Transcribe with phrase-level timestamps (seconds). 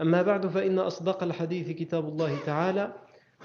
[0.00, 2.94] أما بعد فإن أصدق الحديث كتاب الله تعالى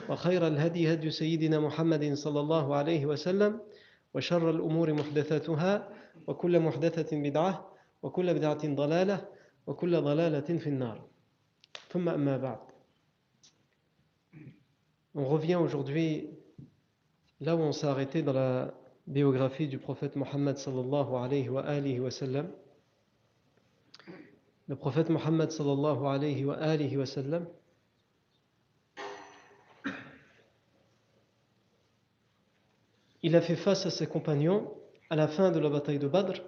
[0.10, 3.62] وخير الهدي هدي سيدنا محمد صلى الله عليه وسلم
[4.14, 5.90] وشر الأمور محدثاتها
[6.28, 7.72] وكل محدثة بدعة
[8.04, 9.26] وكل بدعة ضلالة
[9.68, 11.08] وكل ضلالة في النار
[11.90, 12.60] ثم أما بعد
[15.16, 16.30] On revient aujourd'hui
[17.42, 18.74] là où on s'est arrêté dans la
[19.08, 22.48] biographie du prophète Mohammed sallallahu alayhi wa alihi wa sallam.
[24.70, 27.48] Le prophète Mohammed sallallahu alayhi wa alihi wa sallam
[33.24, 34.72] il a fait face à ses compagnons
[35.10, 36.44] à la fin de la bataille de Badr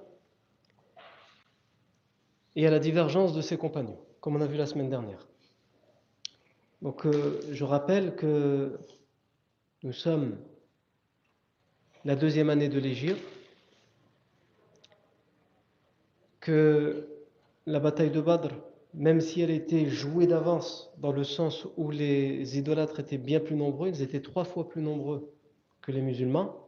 [2.56, 5.28] et à la divergence de ses compagnons, comme on a vu la semaine dernière.
[6.84, 8.80] Donc euh, je rappelle que
[9.82, 10.38] nous sommes
[12.06, 13.26] la deuxième année de l'Égypte,
[16.40, 17.11] que
[17.66, 18.54] la bataille de Badr,
[18.94, 23.56] même si elle était jouée d'avance dans le sens où les idolâtres étaient bien plus
[23.56, 25.32] nombreux, ils étaient trois fois plus nombreux
[25.82, 26.68] que les musulmans,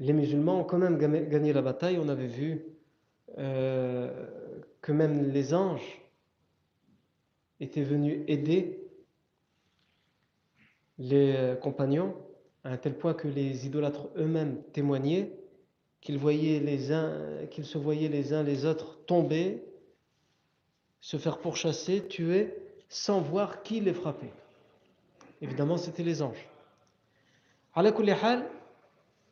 [0.00, 1.98] les musulmans ont quand même gagné la bataille.
[1.98, 2.64] On avait vu
[3.38, 4.26] euh,
[4.80, 6.02] que même les anges
[7.60, 8.80] étaient venus aider
[10.98, 12.14] les compagnons
[12.64, 15.32] à un tel point que les idolâtres eux-mêmes témoignaient
[16.04, 19.64] qu'ils les uns, qu'ils se voyaient les uns les autres tomber,
[21.00, 22.54] se faire pourchasser, tuer,
[22.88, 24.32] sans voir qui les frappait.
[25.40, 26.48] Évidemment, c'était les anges.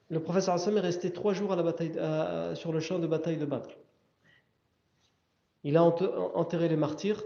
[0.08, 3.06] Le professeur Hassan est resté trois jours à la bataille, à, sur le champ de
[3.06, 3.70] bataille de Badr.
[5.64, 7.22] Il a enterré les martyrs.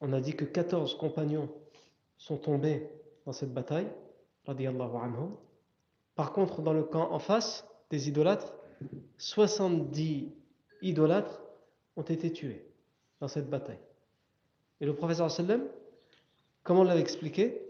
[0.00, 1.48] On a dit que 14 compagnons
[2.18, 2.88] sont tombés
[3.24, 3.88] dans cette bataille.
[6.22, 8.54] Par contre, dans le camp en face des idolâtres,
[9.18, 10.32] 70
[10.80, 11.42] idolâtres
[11.96, 12.64] ont été tués
[13.18, 13.80] dans cette bataille.
[14.80, 15.64] Et le professeur sallam,
[16.62, 17.60] comme on l'avait expliqué,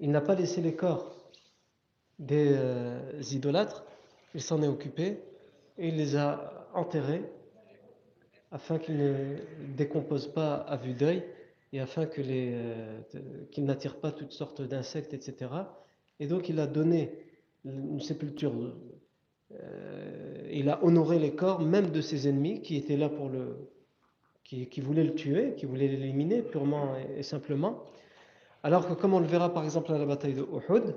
[0.00, 1.14] il n'a pas laissé les corps
[2.18, 3.84] des euh, idolâtres,
[4.34, 5.20] il s'en est occupé
[5.76, 7.22] et il les a enterrés
[8.50, 9.36] afin qu'ils ne
[9.76, 11.22] décomposent pas à vue d'œil
[11.74, 13.00] et afin euh,
[13.52, 15.50] qu'ils n'attirent pas toutes sortes d'insectes, etc.
[16.18, 17.25] Et donc il a donné
[17.66, 18.52] une sépulture,
[19.52, 23.70] euh, il a honoré les corps même de ses ennemis qui étaient là pour le,
[24.44, 27.84] qui, qui voulaient le tuer, qui voulaient l'éliminer purement et, simplement.
[28.62, 30.94] Alors que comme on le verra par exemple à la bataille de Uhud,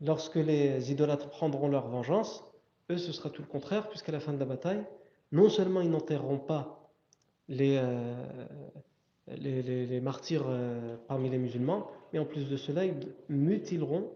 [0.00, 2.44] lorsque les idolâtres prendront leur vengeance,
[2.90, 4.84] eux ce sera tout le contraire, puisqu'à la fin de la bataille,
[5.32, 6.90] non seulement ils n'enterreront pas
[7.48, 8.24] les, euh,
[9.28, 12.94] les, martyrs euh, parmi les musulmans, mais en plus de cela, ils
[13.28, 14.10] mutileront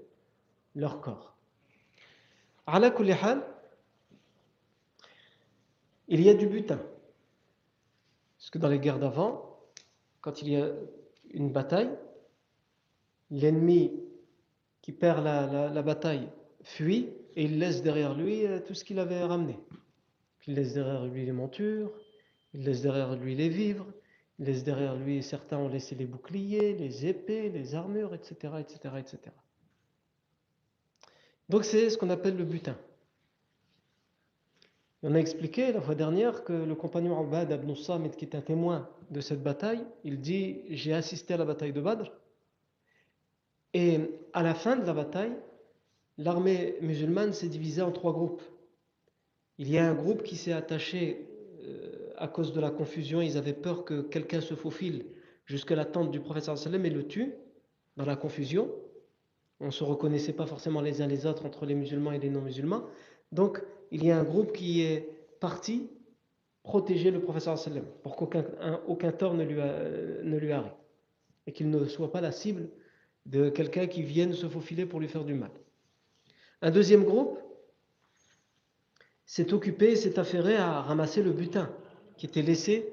[0.78, 1.36] leur corps.
[6.08, 6.80] Il y a du butin.
[8.38, 9.58] Parce que dans les guerres d'avant,
[10.20, 10.70] quand il y a
[11.30, 11.90] une bataille,
[13.30, 13.92] l'ennemi
[14.80, 16.28] qui perd la, bataille
[16.62, 19.58] fuit et il laisse derrière lui tout ce qu'il avait ramené.
[20.46, 21.92] Il laisse derrière lui les montures,
[22.54, 23.86] il laisse derrière lui les vivres,
[24.38, 28.54] il laisse derrière lui, certains ont laissé les boucliers, les épées, les armures, etc.
[28.60, 29.32] etc., etc.
[31.48, 32.76] Donc c'est ce qu'on appelle le butin.
[35.02, 38.40] On a expliqué la fois dernière que le compagnon Abad ibn Samit, qui est un
[38.40, 42.10] témoin de cette bataille, il dit J'ai assisté à la bataille de Badr,
[43.74, 44.00] et
[44.32, 45.36] à la fin de la bataille,
[46.16, 48.42] l'armée musulmane s'est divisée en trois groupes.
[49.58, 51.28] Il y a un groupe qui s'est attaché
[51.62, 55.06] euh, à cause de la confusion, ils avaient peur que quelqu'un se faufile
[55.44, 57.34] jusqu'à la tente du prophète et le tue
[57.96, 58.70] dans la confusion.
[59.60, 62.31] On ne se reconnaissait pas forcément les uns les autres entre les musulmans et les
[62.31, 62.84] non-musulmans.
[63.32, 65.08] Donc, il y a un groupe qui est
[65.40, 65.90] parti
[66.62, 68.44] protéger le prophète sallam pour qu'aucun
[68.87, 70.72] aucun tort ne lui, ne lui arrive.
[71.46, 72.69] et qu'il ne soit pas la cible
[73.25, 75.50] de quelqu'un qui vienne se faufiler pour lui faire du mal.
[76.60, 77.38] Un deuxième groupe
[79.25, 81.70] s'est occupé, s'est affairé à ramasser le butin
[82.16, 82.93] qui était laissé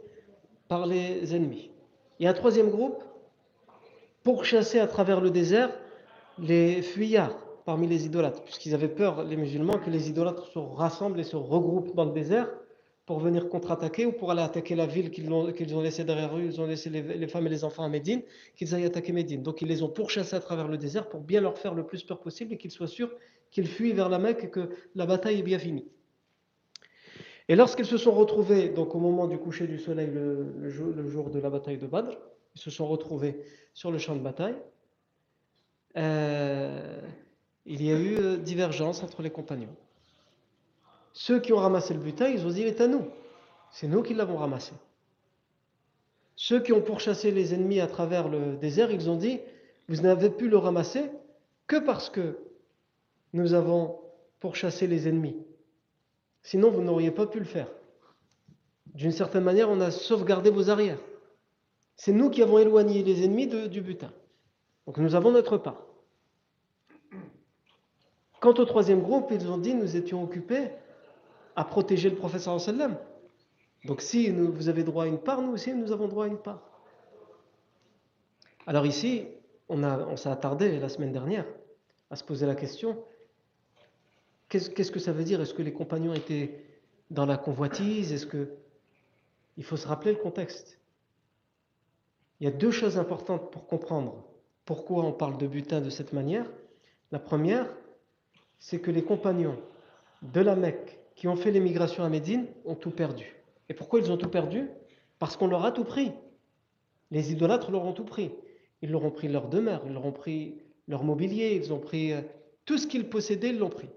[0.67, 1.71] par les ennemis.
[2.19, 3.03] Et un troisième groupe
[4.23, 5.69] pour chasser à travers le désert
[6.39, 11.19] les fuyards parmi les idolâtres, puisqu'ils avaient peur, les musulmans, que les idolâtres se rassemblent
[11.19, 12.49] et se regroupent dans le désert
[13.05, 16.59] pour venir contre-attaquer ou pour aller attaquer la ville qu'ils ont, laissée derrière eux, ils
[16.59, 18.21] ont laissé les, femmes et les enfants à Médine,
[18.55, 19.43] qu'ils aillent attaquer Médine.
[19.43, 22.03] Donc ils les ont pourchassés à travers le désert pour bien leur faire le plus
[22.03, 23.11] peur possible et qu'ils soient sûrs
[23.51, 25.85] qu'ils fuient vers la Mecque et que la bataille est bien finie.
[27.47, 31.39] Et lorsqu'ils se sont retrouvés, donc au moment du coucher du soleil, le, jour, de
[31.39, 32.17] la bataille de Badr,
[32.55, 33.39] ils se sont retrouvés
[33.73, 34.55] sur le champ de bataille,
[35.97, 36.99] euh,
[37.65, 39.75] il y a eu euh, divergence entre les compagnons.
[41.13, 43.05] Ceux qui ont ramassé le butin, ils ont dit, il est à nous.
[43.71, 44.73] C'est nous qui l'avons ramassé.
[46.35, 49.39] Ceux qui ont pourchassé les ennemis à travers le désert, ils ont dit,
[49.87, 51.09] vous n'avez pu le ramasser
[51.67, 52.37] que parce que
[53.33, 53.99] nous avons
[54.39, 55.37] pourchassé les ennemis.
[56.43, 57.67] Sinon, vous n'auriez pas pu le faire.
[58.93, 60.99] D'une certaine manière, on a sauvegardé vos arrières.
[61.95, 64.11] C'est nous qui avons éloigné les ennemis du butin.
[64.85, 65.81] Donc nous avons notre part.
[68.39, 70.69] Quant au troisième groupe, ils ont dit nous étions occupés
[71.55, 72.97] à protéger le professeur sallam.
[73.85, 76.37] Donc si vous avez droit à une part, nous aussi nous avons droit à une
[76.37, 76.61] part.
[78.67, 79.25] Alors ici,
[79.69, 81.45] on, on s'est attardé la semaine dernière
[82.09, 82.97] à se poser la question
[84.49, 85.41] qu'est-ce que ça veut dire?
[85.41, 86.63] Est-ce que les compagnons étaient
[87.09, 88.11] dans la convoitise?
[88.11, 88.55] Est-ce que
[89.57, 90.79] il faut se rappeler le contexte
[92.39, 94.25] Il y a deux choses importantes pour comprendre
[94.65, 96.45] pourquoi on parle de butin de cette manière?
[97.11, 97.69] La première,
[98.59, 99.57] c'est que les compagnons
[100.21, 103.35] de la Mecque qui ont fait l'émigration à Médine ont tout perdu.
[103.69, 104.69] Et pourquoi ils ont tout perdu?
[105.19, 106.11] Parce qu'on leur a tout pris.
[107.11, 108.31] Les idolâtres leur ont tout pris.
[108.81, 110.57] Ils leur ont pris leur demeure, ils leur ont pris
[110.87, 112.21] leur mobilier, ils ont pris euh,
[112.65, 113.89] tout ce qu'ils possédaient, ils l'ont pris.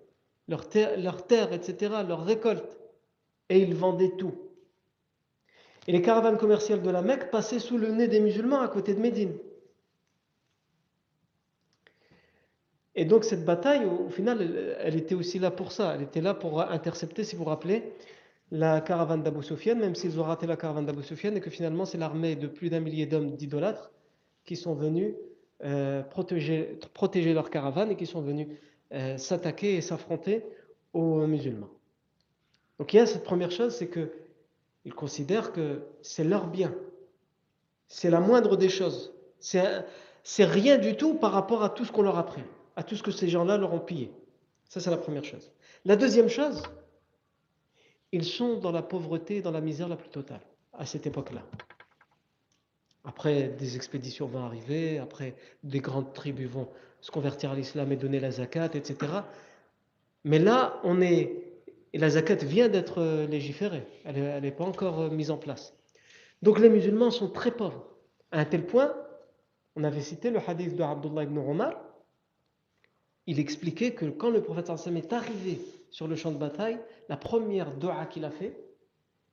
[0.49, 2.79] Leur terre, leur terre, etc., leur récolte.
[3.49, 4.35] Et ils vendaient tout.
[5.87, 8.95] Et les caravanes commerciales de la Mecque passaient sous le nez des musulmans à côté
[8.95, 9.33] de Médine.
[12.99, 15.95] Et donc cette bataille, au final, elle, était aussi là pour ça.
[15.95, 17.93] Elle était là pour intercepter, si vous vous rappelez,
[18.51, 21.85] la caravane d'Abu Sufyan, même s'ils ont raté la caravane d'Abu Sufyan, et que finalement
[21.85, 23.93] c'est l'armée de plus d'un millier d'hommes d'idolâtres
[24.45, 25.15] qui sont venus
[25.63, 28.49] euh, protéger, leur caravane et qui sont venus
[28.93, 30.45] euh, s'attaquer et s'affronter
[30.93, 31.71] aux musulmans.
[32.81, 36.75] Donc il y a cette première chose, c'est qu'ils considèrent que c'est leur bien.
[37.87, 39.15] C'est la moindre des choses.
[39.39, 42.43] C'est rien du tout par rapport à tout ce qu'on leur a pris
[42.79, 44.13] à tout ce que ces gens-là leur ont pillé.
[44.69, 45.51] Ça, c'est la première chose.
[45.85, 46.63] La deuxième chose,
[48.13, 50.43] ils sont dans la pauvreté, dans la misère la plus totale,
[50.73, 51.43] à cette époque-là.
[53.05, 55.35] Après, des expéditions vont arriver, après,
[55.65, 56.69] des grandes tribus vont
[57.01, 59.13] se convertir à l'islam et donner la zakat, etc.
[60.23, 61.33] Mais là, on est.
[61.93, 65.75] Et la zakat vient d'être légiférée, elle n'est pas encore mise en place.
[66.43, 67.89] Donc les musulmans sont très pauvres,
[68.31, 68.95] à un tel point,
[69.75, 71.88] on avait cité le hadith de Abdullah ibn Omar,
[73.29, 75.61] il expliquait que quand le prophète sallam est arrivé
[75.91, 76.79] sur le champ de bataille,
[77.11, 78.59] la première dua qu'il a fait,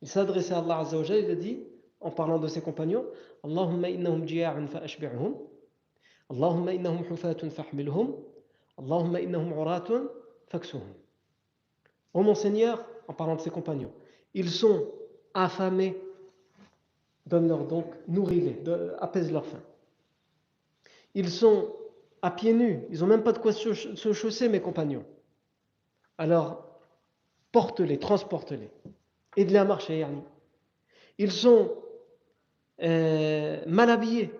[0.01, 1.63] il s'adressait à Allah Azza wa il a dit,
[2.01, 3.05] en parlant de ses compagnons,
[3.41, 5.35] Allahumma innahum jia'un fa'ashbi'hum,
[6.29, 8.17] Allahumma innahum hufatun fahmilhum,
[8.77, 10.09] Allahumma innahum uratun
[10.49, 10.93] faksuhum.
[12.13, 13.93] Ô mon Seigneur, en parlant de ses compagnons,
[14.33, 14.87] ils sont
[15.33, 15.95] affamés,
[17.25, 18.61] donne-leur donc, nourris-les,
[18.99, 19.63] apaise leur faim.
[21.13, 21.69] Ils sont
[22.25, 22.79] à pieds nus.
[22.89, 25.05] Ils n'ont même pas de quoi se chausser, mes compagnons.
[26.17, 26.79] Alors,
[27.51, 28.71] porte-les, transporte-les.
[29.37, 30.03] Aide-les à marcher.
[31.19, 31.75] Ils sont
[32.81, 34.31] euh, mal habillés.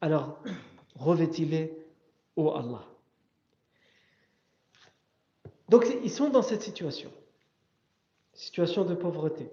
[0.00, 0.38] Alors,
[0.94, 1.76] revêtis-les,
[2.36, 2.86] ô Allah.
[5.68, 7.12] Donc, ils sont dans cette situation.
[8.32, 9.50] Situation de pauvreté.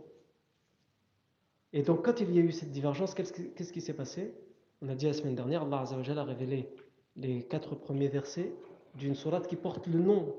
[1.74, 4.33] Et donc, quand il y a eu cette divergence, qu'est-ce qui s'est passé?
[4.82, 6.70] On a dit la semaine dernière, Allah a révélé
[7.15, 8.53] les quatre premiers versets
[8.96, 10.36] d'une sourate qui porte le nom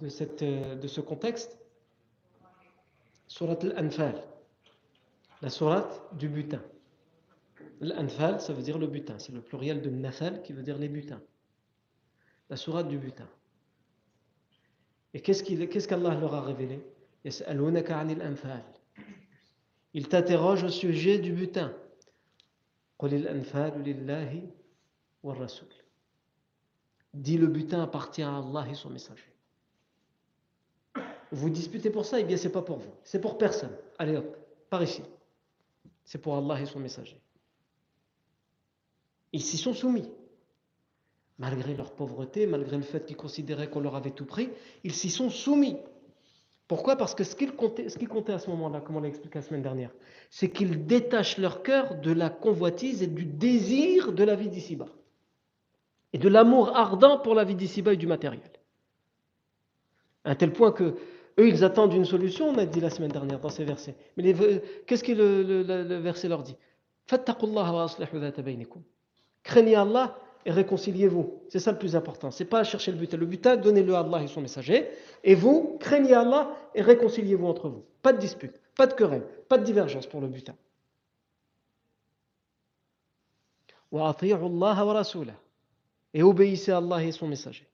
[0.00, 0.08] de,
[0.42, 1.58] euh, ce contexte.
[3.26, 4.22] Sourate al-Anfal,
[5.42, 6.62] la sourate du butin.
[7.80, 10.88] L'Anfal, ça veut dire le butin, c'est le pluriel de Nafal qui veut dire les
[10.88, 11.20] butins.
[12.50, 13.28] La sourate du butin.
[15.14, 16.82] Et qu'est-ce qu'Allah leur a révélé?
[19.94, 21.72] Il t'interroge au sujet du butin.
[27.14, 29.32] Dit le butin appartient à Allah et son messager.
[31.30, 33.76] Vous disputez pour ça, et eh bien c'est pas pour vous, c'est pour personne.
[33.98, 34.36] Allez hop,
[34.70, 35.02] par ici.
[36.04, 37.20] C'est pour Allah et son messager.
[39.32, 40.08] Ils s'y sont soumis.
[41.38, 44.48] Malgré leur pauvreté, malgré le fait qu'ils considéraient qu'on leur avait tout pris,
[44.82, 45.76] ils s'y sont soumis.
[46.68, 46.96] Pourquoi?
[46.96, 49.38] Parce que ce qui comptait, ce qui comptait à ce moment-là, comme on l'a expliqué
[49.38, 49.90] la semaine dernière,
[50.28, 54.88] c'est qu'ils détachent leur cœur de la convoitise et du désir de la vie d'ici-bas.
[56.12, 58.50] Et de l'amour ardent pour la vie d'ici-bas et du matériel.
[60.24, 60.94] À un tel point que
[61.38, 63.94] eux, ils attendent une solution, on a dit la semaine dernière dans ces versets.
[64.18, 64.34] Mais
[64.86, 66.56] qu'est-ce que le, verset leur dit?
[69.42, 71.42] Craignez Allah et réconciliez-vous.
[71.50, 72.30] C'est ça le plus important.
[72.30, 73.18] C'est pas chercher le butin.
[73.18, 74.88] Le butin, donnez-le à Allah et son messager.
[75.22, 77.84] Et vous, craignez Allah et réconciliez-vous entre vous.
[78.00, 80.54] Pas de dispute, pas de querelle, pas de divergence pour le butin.
[86.14, 87.68] Et obéissez à Allah et son messager.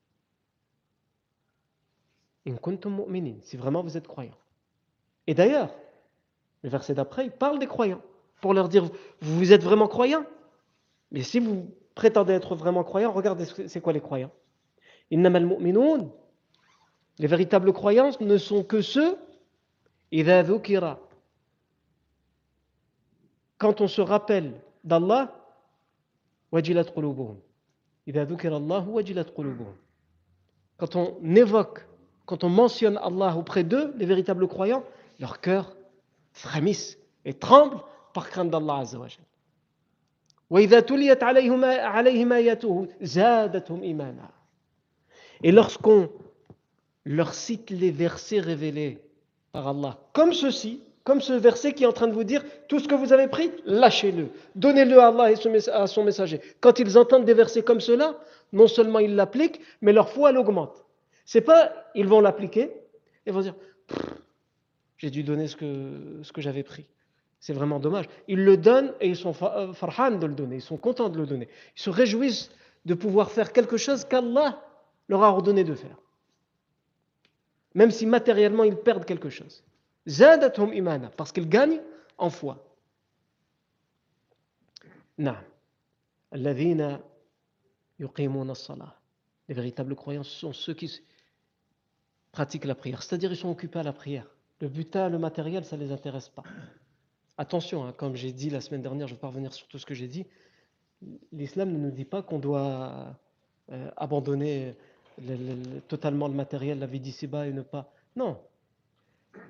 [2.44, 4.36] Si vraiment vous êtes croyants.
[5.28, 5.72] Et d'ailleurs,
[6.62, 8.02] le verset d'après, il parle des croyants.
[8.40, 8.90] Pour leur dire,
[9.20, 10.26] vous êtes vraiment croyants?
[11.12, 14.30] Mais si vous prétendez être vraiment croyant, regardez c'est quoi les croyants.
[15.10, 15.18] Les
[17.28, 19.16] véritables croyants ne sont que ceux
[23.58, 24.52] quand on se rappelle
[24.84, 25.34] d'Allah
[30.76, 31.86] quand on évoque
[32.26, 34.84] quand on mentionne Allah auprès d'eux les véritables croyants
[35.18, 35.74] leur cœur
[36.32, 37.78] frémisse et tremble
[38.12, 38.84] par crainte d'Allah
[45.42, 46.10] et lorsqu'on
[47.04, 48.98] leur cite les versets révélés
[49.52, 52.80] par Allah, comme ceci, comme ce verset qui est en train de vous dire tout
[52.80, 56.40] ce que vous avez pris, lâchez-le, donnez-le à Allah et à son messager.
[56.60, 58.18] Quand ils entendent des versets comme cela,
[58.52, 60.84] non seulement ils l'appliquent, mais leur foi elle augmente.
[61.26, 62.70] C'est pas ils vont l'appliquer
[63.26, 63.54] et vont dire
[64.96, 66.86] j'ai dû donner ce que, ce que j'avais pris.
[67.44, 68.06] C'est vraiment dommage.
[68.26, 71.18] Ils le donnent et ils sont euh, farhan de le donner, ils sont contents de
[71.18, 71.46] le donner.
[71.76, 72.50] Ils se réjouissent
[72.86, 74.64] de pouvoir faire quelque chose qu'Allah
[75.10, 75.98] leur a ordonné de faire.
[77.74, 79.62] Même si matériellement ils perdent quelque chose.
[80.08, 81.82] Zadatum imana, parce qu'ils gagnent
[82.16, 82.64] en foi.
[89.48, 91.02] Les véritables croyants sont ceux qui
[92.32, 94.26] pratiquent la prière, c'est-à-dire ils sont occupés à la prière.
[94.60, 96.42] Le butin, le matériel, ça ne les intéresse pas.
[97.36, 99.86] Attention, hein, comme j'ai dit la semaine dernière, je vais pas revenir sur tout ce
[99.86, 100.26] que j'ai dit.
[101.32, 103.16] L'islam ne nous dit pas qu'on doit
[103.72, 104.74] euh, abandonner
[105.88, 107.92] totalement le matériel, la vie d'ici-bas et ne pas.
[108.16, 108.38] Non.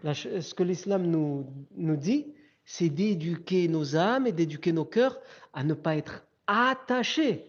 [0.04, 2.32] ce que l'islam nous, nous dit,
[2.64, 5.18] c'est d'éduquer nos âmes et d'éduquer nos cœurs
[5.52, 7.44] à ne pas être attachés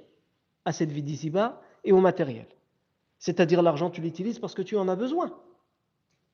[0.66, 2.48] à cette vie d'ici-bas et au matériel.
[3.20, 5.38] C'est-à-dire l'argent, tu l'utilises parce que tu en as besoin.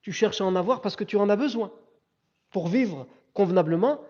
[0.02, 1.72] Tu cherches à en avoir parce que tu en as besoin.
[2.50, 4.00] Pour vivre convenablement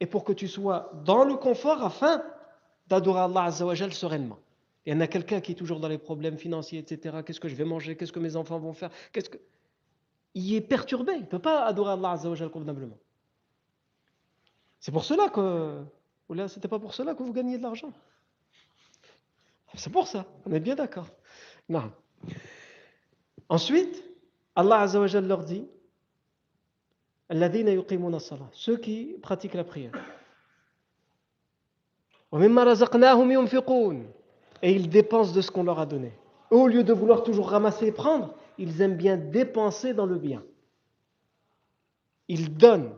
[0.00, 2.22] et pour que tu sois dans le confort afin
[2.86, 4.38] d'adorer Allah Azzawajal sereinement.
[4.86, 7.18] Il y en a quelqu'un qui est toujours dans les problèmes financiers, etc.
[7.24, 7.96] Qu'est-ce que je vais manger?
[7.96, 8.90] Qu'est-ce que mes enfants vont faire?
[9.12, 9.38] Qu'est-ce que...
[10.34, 12.98] Il est perturbé, il ne peut pas adorer Allah Azzawajal convenablement.
[14.78, 15.82] C'est pour cela que...
[16.28, 17.92] Ou là, c'était pas pour cela que vous gagnez de l'argent.
[19.74, 21.06] C'est pour ça, on est bien d'accord.
[21.68, 21.92] Non.
[23.48, 24.02] Ensuite,
[24.56, 25.68] Allah Azzawajal leur dit
[28.52, 29.92] ceux qui pratiquent la prière.
[34.62, 36.12] Et ils dépensent de ce qu'on leur a donné.
[36.50, 40.42] Au lieu de vouloir toujours ramasser et prendre, ils aiment bien dépenser dans le bien.
[42.28, 42.94] Ils donnent.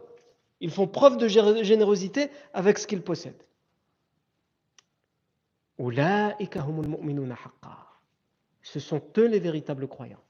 [0.61, 3.45] Ils font preuve de générosité avec ce qu'ils possèdent.
[8.63, 10.23] Ce sont eux les véritables croyants.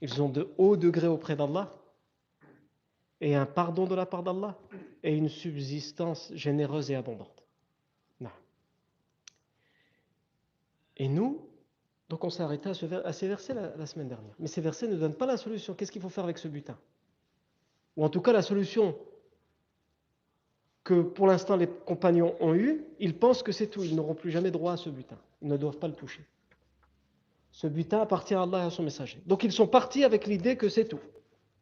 [0.00, 1.72] Ils ont de hauts degrés auprès d'Allah
[3.20, 4.56] et un pardon de la part d'Allah
[5.02, 7.36] et une subsistance généreuse et abondante.
[10.96, 11.46] Et nous,
[12.08, 12.74] donc on s'est arrêté à,
[13.12, 14.34] ces versets la, semaine dernière.
[14.38, 15.74] Mais ces versets ne donnent pas la solution.
[15.74, 16.78] Qu'est-ce qu'il faut faire avec ce butin?
[17.96, 18.96] Ou en tout cas la solution
[20.84, 23.82] que pour l'instant les compagnons ont eue, ils pensent que c'est tout.
[23.82, 25.18] Ils n'auront plus jamais droit à ce butin.
[25.42, 26.24] Ils ne doivent pas le toucher.
[27.50, 29.22] Ce butin appartient à Allah et à son messager.
[29.26, 31.00] Donc ils sont partis avec l'idée que c'est tout.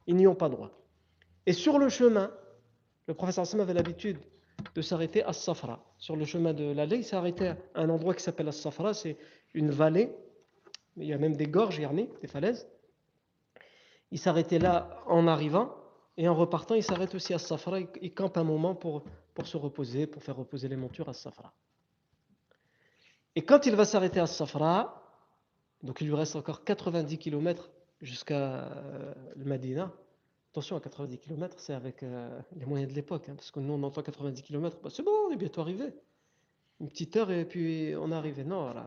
[0.06, 0.70] Ils n'y ont pas droit.
[1.46, 2.32] Et sur le chemin,
[3.06, 4.18] le professeur Hassan avait l'habitude
[4.74, 5.84] de s'arrêter à Safra.
[5.98, 9.16] Sur le chemin de l'allée, il s'est arrêté à un endroit qui s'appelle As-Safra, c'est
[9.52, 10.14] une vallée,
[10.96, 12.68] il y a même des gorges, des falaises.
[14.10, 15.74] Il s'arrêtait là en arrivant,
[16.16, 19.04] et en repartant, il s'arrête aussi à Safra, il campe un moment pour,
[19.34, 21.52] pour se reposer, pour faire reposer les montures à Safra.
[23.36, 25.02] Et quand il va s'arrêter à Safra,
[25.82, 29.92] donc il lui reste encore 90 km jusqu'à euh, le Medina,
[30.54, 33.72] Attention, à 90 km, c'est avec euh, les moyens de l'époque, hein, parce que nous,
[33.72, 35.86] on entend 90 km, bah, c'est bon, on est bientôt arrivé.
[36.80, 38.44] Une petite heure et puis on est arrivé.
[38.44, 38.82] Non, euh,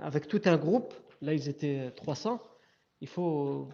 [0.00, 2.40] avec tout un groupe, là, ils étaient 300,
[3.00, 3.66] il faut,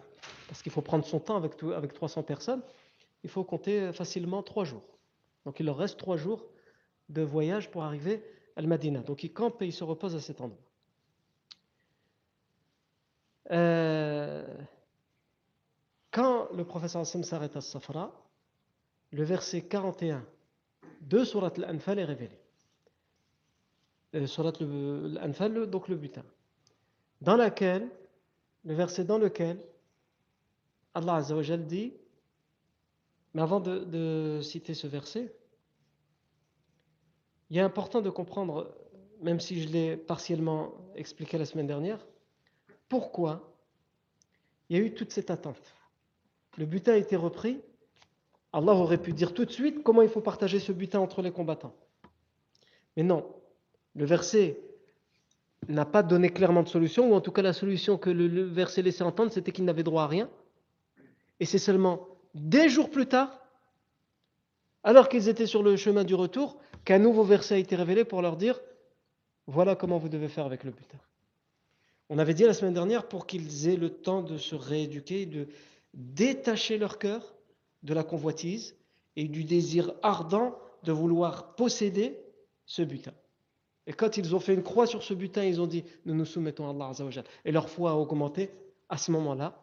[0.47, 2.63] parce qu'il faut prendre son temps avec, avec 300 personnes,
[3.23, 4.97] il faut compter facilement 3 jours.
[5.45, 6.47] Donc il leur reste 3 jours
[7.09, 8.23] de voyage pour arriver
[8.55, 9.01] Al-Madina.
[9.01, 10.61] Donc ils campent et ils se reposent à cet endroit.
[13.51, 14.45] Euh,
[16.11, 18.11] quand le professeur Hassan s'arrête à Safra,
[19.11, 20.25] le verset 41
[21.01, 22.39] de Surat Al-Anfal est révélé.
[24.15, 26.23] Euh, Surat Al-Anfal, donc le butin.
[27.21, 27.89] Dans laquelle,
[28.63, 29.59] le verset dans lequel
[30.93, 31.21] Allah
[31.57, 31.93] dit,
[33.33, 35.35] mais avant de citer ce verset,
[37.49, 38.73] il est important de comprendre,
[39.21, 42.05] même si je l'ai partiellement expliqué la semaine dernière,
[42.89, 43.55] pourquoi
[44.69, 45.75] il y a eu toute cette attente.
[46.57, 47.61] Le butin a été repris.
[48.53, 51.31] Allah aurait pu dire tout de suite comment il faut partager ce butin entre les
[51.31, 51.75] combattants.
[52.95, 53.25] Mais non,
[53.95, 54.59] le verset
[55.67, 58.81] n'a pas donné clairement de solution, ou en tout cas la solution que le, verset
[58.81, 60.29] laissait entendre, c'était qu'il n'avait droit à rien.
[61.39, 63.41] Et c'est seulement des jours plus tard,
[64.83, 68.21] alors qu'ils étaient sur le chemin du retour, qu'un nouveau verset a été révélé pour
[68.21, 68.59] leur dire,
[69.47, 70.99] voilà comment vous devez faire avec le butin.
[72.09, 75.47] On avait dit la semaine dernière pour qu'ils aient le temps de se rééduquer, de
[75.93, 77.35] détacher leur cœur
[77.83, 78.75] de la convoitise
[79.15, 82.19] et du désir ardent de vouloir posséder
[82.65, 83.13] ce butin.
[83.87, 86.25] Et quand ils ont fait une croix sur ce butin, ils ont dit Nous nous
[86.25, 86.91] soumettons à Allah.
[87.43, 88.51] Et leur foi a augmenté.
[88.89, 89.59] À ce moment-là,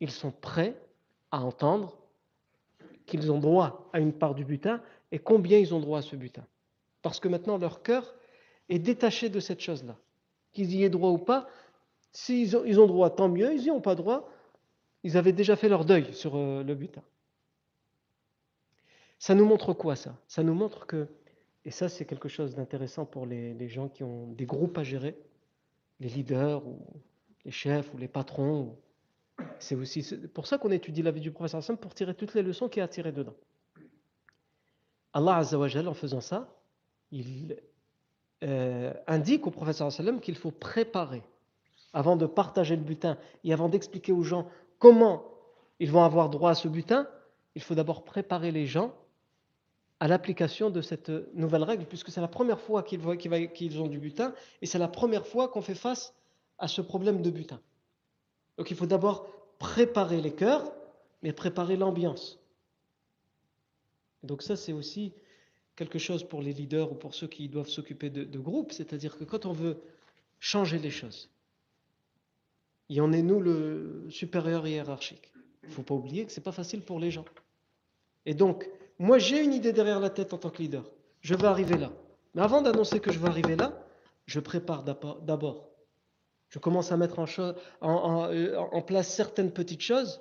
[0.00, 0.78] ils sont prêts
[1.30, 1.98] à entendre
[3.06, 6.16] qu'ils ont droit à une part du butin et combien ils ont droit à ce
[6.16, 6.44] butin.
[7.02, 8.14] Parce que maintenant, leur cœur
[8.68, 9.96] est détaché de cette chose-là.
[10.52, 11.48] Qu'ils y aient droit ou pas,
[12.12, 13.54] S'ils ont, ont droit, tant mieux.
[13.54, 14.28] Ils n'y ont pas droit.
[15.04, 17.02] Ils avaient déjà fait leur deuil sur euh, le butin.
[19.18, 20.16] Ça nous montre quoi ça?
[20.26, 21.08] Ça nous montre que,
[21.64, 25.16] et ça c'est quelque chose d'intéressant pour les, gens qui ont des groupes à gérer,
[26.00, 26.80] les leaders ou
[27.44, 28.76] les chefs ou les patrons.
[29.58, 30.02] C'est aussi
[30.34, 32.82] pour ça qu'on étudie la vie du professeur Hassan pour tirer toutes les leçons qu'il
[32.82, 33.34] a à tirer dedans.
[35.12, 36.57] Allah Azzawajal, en faisant ça,
[37.10, 37.56] il
[38.44, 41.22] euh, indique au professeur Hassan qu'il faut préparer
[41.92, 45.24] avant de partager le butin et avant d'expliquer aux gens comment
[45.80, 47.08] ils vont avoir droit à ce butin,
[47.54, 48.94] il faut d'abord préparer les gens
[50.00, 54.32] à l'application de cette nouvelle règle, puisque c'est la première fois qu'ils ont du butin
[54.62, 56.14] et c'est la première fois qu'on fait face
[56.58, 57.60] à ce problème de butin.
[58.56, 59.26] Donc il faut d'abord
[59.58, 60.72] préparer les cœurs,
[61.22, 62.38] mais préparer l'ambiance.
[64.22, 65.12] Donc ça, c'est aussi
[65.78, 69.22] quelque chose pour les leaders ou pour ceux qui doivent s'occuper de, groupes, c'est-à-dire que
[69.22, 69.80] quand on veut
[70.40, 71.30] changer les choses,
[72.90, 75.32] et en est nous le supérieur hiérarchique.
[75.62, 77.26] Il ne faut pas oublier que ce n'est pas facile pour les gens.
[78.26, 80.90] Et donc, moi j'ai une idée derrière la tête en tant que leader.
[81.20, 81.92] Je veux arriver là.
[82.34, 83.78] Mais avant d'annoncer que je veux arriver là,
[84.26, 85.70] je prépare d'abord.
[86.48, 90.20] Je commence à mettre euh, en, place certaines petites choses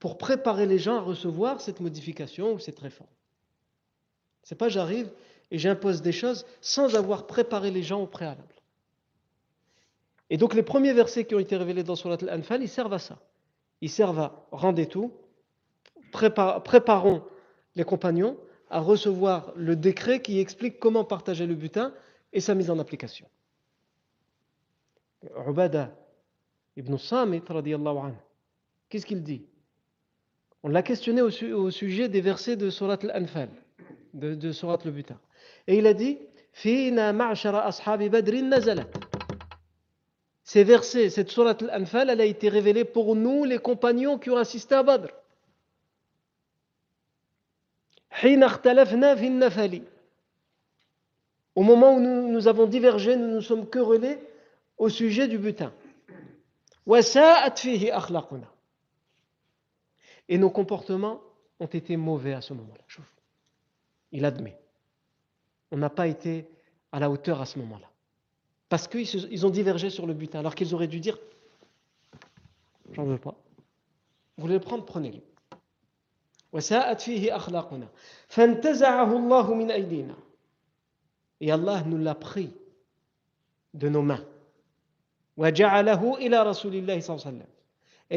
[0.00, 3.10] pour préparer les gens à recevoir cette modification ou cette réforme.
[4.42, 5.10] C'est pas j'arrive
[5.50, 8.54] et j'impose des choses sans avoir préparé les gens au préalable.
[10.30, 12.98] Et donc les premiers versets qui ont été révélés dans Surat Al-Anfal, ils servent à
[12.98, 13.18] ça.
[13.80, 15.12] Ils servent à rendre tout,
[16.12, 17.22] préparons
[17.74, 18.36] les compagnons
[18.70, 21.92] à recevoir le décret qui explique comment partager le butin
[22.32, 23.26] et sa mise en application.
[25.46, 25.94] Ubada
[26.76, 27.42] ibn Samit,
[28.88, 29.44] qu'est-ce qu'il dit?
[30.62, 33.50] On l'a questionné au, sujet des versets de Surat Al-Anfal,
[34.14, 35.18] de, Surat le butin.
[35.66, 36.18] Et il a dit
[36.52, 38.86] Fina badrin nazalat.
[40.44, 44.36] Ces versets, cette surat al-Anfal, elle a été révélée pour nous, les compagnons qui ont
[44.36, 45.08] assisté à Badr.
[51.54, 54.18] Au moment où nous, avons divergé, nous nous sommes querellés
[54.76, 55.72] au sujet du butin.
[60.28, 61.20] Et nos comportements
[61.60, 62.84] ont été mauvais à ce moment-là.
[64.12, 64.58] Il admet.
[65.70, 66.46] On n'a pas été
[66.92, 67.92] à la hauteur à ce moment-là
[68.72, 71.18] parce qu'ils ont divergé sur le butin, alors qu'ils auraient dû dire
[72.92, 73.34] J'en veux pas.
[74.38, 75.20] Vous voulez le prendre, prenez-le.
[81.42, 82.50] Et Allah nous l'a pris
[83.74, 84.24] de nos mains.
[85.36, 85.42] Et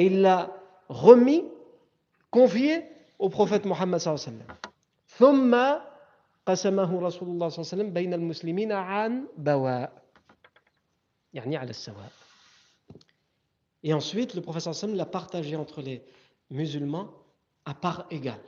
[0.05, 0.55] il l'a
[0.87, 1.43] remis,
[2.31, 2.85] confié
[3.19, 3.99] au prophète Mohammed
[5.14, 5.56] ثم
[6.46, 10.00] قسمه رسول الله صلى الله عليه وسلم بين المسلمين عن بواء
[13.82, 16.02] et ensuite, le professeur Sam l'a partagé entre les
[16.50, 17.14] musulmans
[17.64, 18.42] à part égale.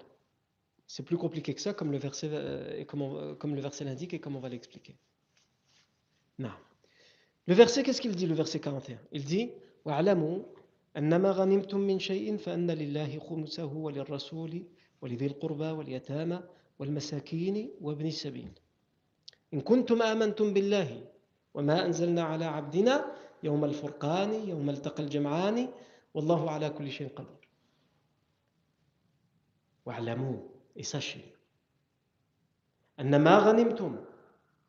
[0.88, 4.19] C'est plus compliqué que ça, comme le verset, euh, comme, comme le verset l'indique et
[4.19, 4.97] comme on va l'expliquer.
[6.38, 6.51] Non.
[7.47, 9.53] Le verset, qu'est-ce qu'il dit, le verset 41 Il dit
[9.85, 10.43] وَاعْلَمُوا
[10.97, 14.65] أَنَّمَا غَنِمْتُم مِّن شَيْءٍ فَأَنَّ لِلَّهِ خُمُسَهُ وَلِلرَّسُولِ
[15.02, 16.44] ولذي القربى واليتامى
[16.80, 18.52] والمساكين وابن السبيل.
[19.54, 21.06] إن كنتم آمنتم بالله
[21.54, 25.70] وما أنزلنا على عبدنا يوم الفرقان يوم التقى الجمعان
[26.14, 27.48] والله على كل شيء قدير.
[29.86, 30.38] واعلموا
[30.80, 31.20] إساشي
[33.00, 33.96] أن ما غنمتم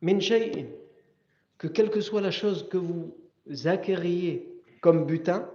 [0.01, 0.79] من شيء
[1.57, 3.13] que quelque soit la chose que vous
[3.65, 5.49] acquériez comme butin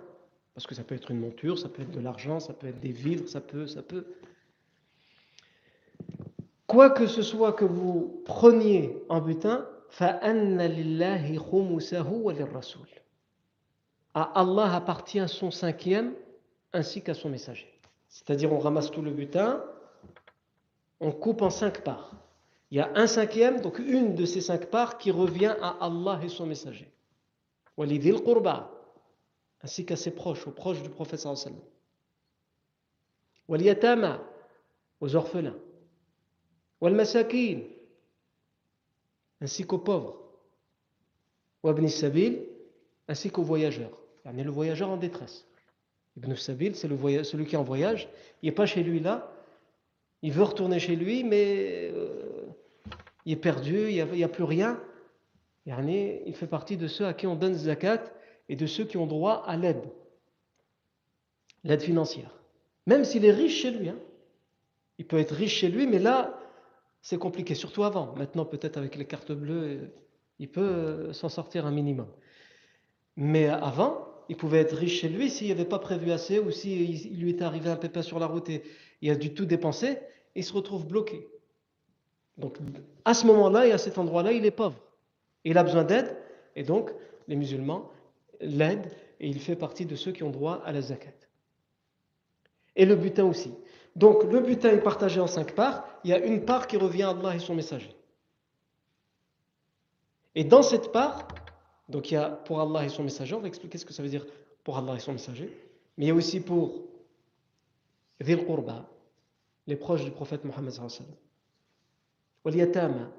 [0.52, 2.80] parce que ça peut être une monture ça peut être de l'argent ça peut être
[2.80, 4.04] des vivres ça peut ça peut
[6.74, 9.64] Quoi que ce soit que vous preniez en butin,
[10.00, 10.16] à
[14.40, 16.14] Allah appartient son cinquième
[16.72, 17.72] ainsi qu'à son messager.
[18.08, 19.62] C'est-à-dire on ramasse tout le butin,
[20.98, 22.10] on coupe en cinq parts
[22.72, 26.18] il y a un cinquième, donc une de ces cinq parts qui revient à Allah
[26.24, 26.90] et son messager.
[27.76, 28.16] Walidil
[29.62, 31.54] ainsi qu'à ses proches, aux proches du prophète sallallahu
[33.46, 34.20] Waliyatama,
[35.00, 35.54] aux orphelins.
[36.92, 37.60] Masakin,
[39.40, 40.20] ainsi qu'aux pauvres.
[41.62, 42.40] Wabni sabil,
[43.08, 43.98] ainsi qu'aux voyageurs.
[44.24, 45.46] A le voyageur en détresse.
[46.16, 46.88] Ibn Sabil, c'est
[47.24, 48.08] celui qui est en voyage.
[48.42, 49.30] Il n'est pas chez lui là.
[50.22, 52.46] Il veut retourner chez lui, mais euh,
[53.26, 54.80] il est perdu, il n'y a, plus rien.
[55.66, 58.02] Il fait partie de ceux à qui on donne zakat
[58.48, 59.82] et de ceux qui ont droit à l'aide,
[61.64, 62.30] l'aide financière.
[62.86, 63.88] Même s'il est riche chez lui.
[63.88, 63.98] Hein.
[64.98, 66.38] Il peut être riche chez lui, mais là,
[67.04, 68.14] c'est compliqué, surtout avant.
[68.16, 69.92] Maintenant, peut-être avec les cartes bleues,
[70.38, 72.08] il peut euh, s'en sortir un minimum.
[73.16, 76.50] Mais avant, il pouvait être riche chez lui s'il n'y avait pas prévu assez ou
[76.50, 78.62] s'il lui était arrivé un pépin sur la route et
[79.02, 79.98] il a du tout dépensé,
[80.34, 81.28] il se retrouve bloqué.
[82.38, 82.56] Donc,
[83.04, 84.80] à ce moment-là et à cet endroit-là, il est pauvre.
[85.44, 86.16] Il a besoin d'aide,
[86.56, 86.90] et donc,
[87.28, 87.90] les musulmans
[88.40, 88.90] l'aident,
[89.20, 91.12] et il fait partie de ceux qui ont droit à la zakat.
[92.76, 93.52] Et le butin aussi.
[93.96, 95.86] Donc, le butin est partagé en cinq parts.
[96.02, 97.94] Il y a une part qui revient à Allah et son messager.
[100.34, 101.28] Et dans cette part,
[101.88, 104.02] donc il y a pour Allah et son messager, on va expliquer ce que ça
[104.02, 104.26] veut dire
[104.64, 105.56] pour Allah et son messager,
[105.96, 106.82] mais il y a aussi pour
[108.20, 108.88] Dhil Qurba,
[109.66, 110.90] les proches du prophète Mohammed sallam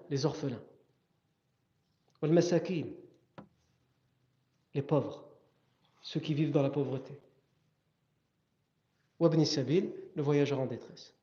[0.09, 0.61] les orphelins.
[2.21, 2.85] masakin,
[4.73, 5.23] les pauvres,
[6.01, 7.13] ceux qui vivent dans la pauvreté.
[9.19, 11.13] Wabni sabil, le voyageur en détresse.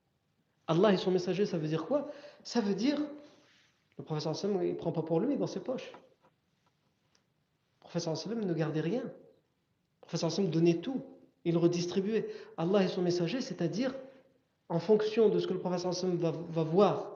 [0.66, 2.10] Allah et son messager, ça veut dire quoi?
[2.42, 2.98] Ça veut dire,
[3.98, 5.92] le professeur sallam, il ne prend pas pour lui dans ses poches.
[7.80, 9.02] Le professeur sallam ne gardait rien.
[9.02, 11.02] Le professeur sallam donnait tout.
[11.44, 12.28] Il redistribuait.
[12.56, 13.94] Allah et son messager, c'est-à-dire,
[14.68, 17.12] en fonction de ce que le professeur sallam va, va voir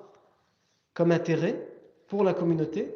[0.92, 1.68] comme intérêt
[2.08, 2.94] pour la communauté,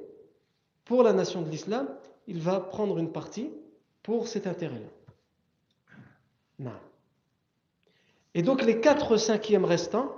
[0.84, 1.88] pour la nation de l'islam,
[2.26, 3.50] il va prendre une partie
[4.02, 4.88] pour cet intérêt-là.
[8.34, 10.14] Et donc les quatre cinquièmes restants,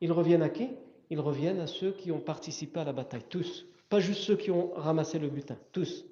[0.00, 0.70] ils reviennent à qui?
[1.10, 3.66] Ils reviennent à ceux qui ont participé à la bataille, tous.
[3.88, 6.04] Pas juste ceux qui ont ramassé le butin, tous.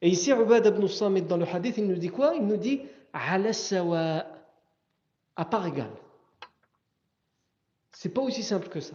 [0.00, 2.34] Et ici, Ubad ibn Samit, dans le hadith, il nous dit quoi?
[2.36, 3.38] Il nous dit à
[5.44, 5.90] part égale.
[7.92, 8.94] C'est pas aussi simple que ça.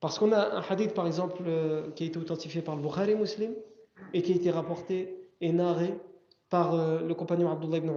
[0.00, 3.16] Parce qu'on a un hadith, par exemple, euh, qui a été authentifié par le Bukhari
[3.16, 3.52] muslim
[4.14, 5.98] et qui a été rapporté et narré
[6.48, 7.90] par euh, le compagnon Abdullah ibn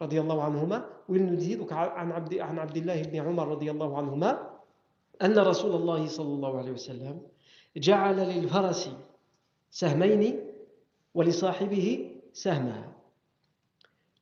[0.00, 4.52] Umar, radiallahu anhuma, où il nous dit, donc, عن عبد الله ibn Umar, radiallahu anhuma,
[5.22, 7.20] أن رسول الله صلى الله عليه وسلم
[7.76, 8.90] جعل للفرس
[9.70, 10.40] سهمين
[11.14, 12.92] ولصاحبه سهما.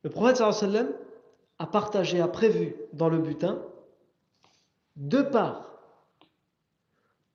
[0.04, 0.92] Le prophète sallallahu alayhi wa sallam
[1.59, 3.61] a partagé, a prévu dans le butin
[4.96, 5.66] deux parts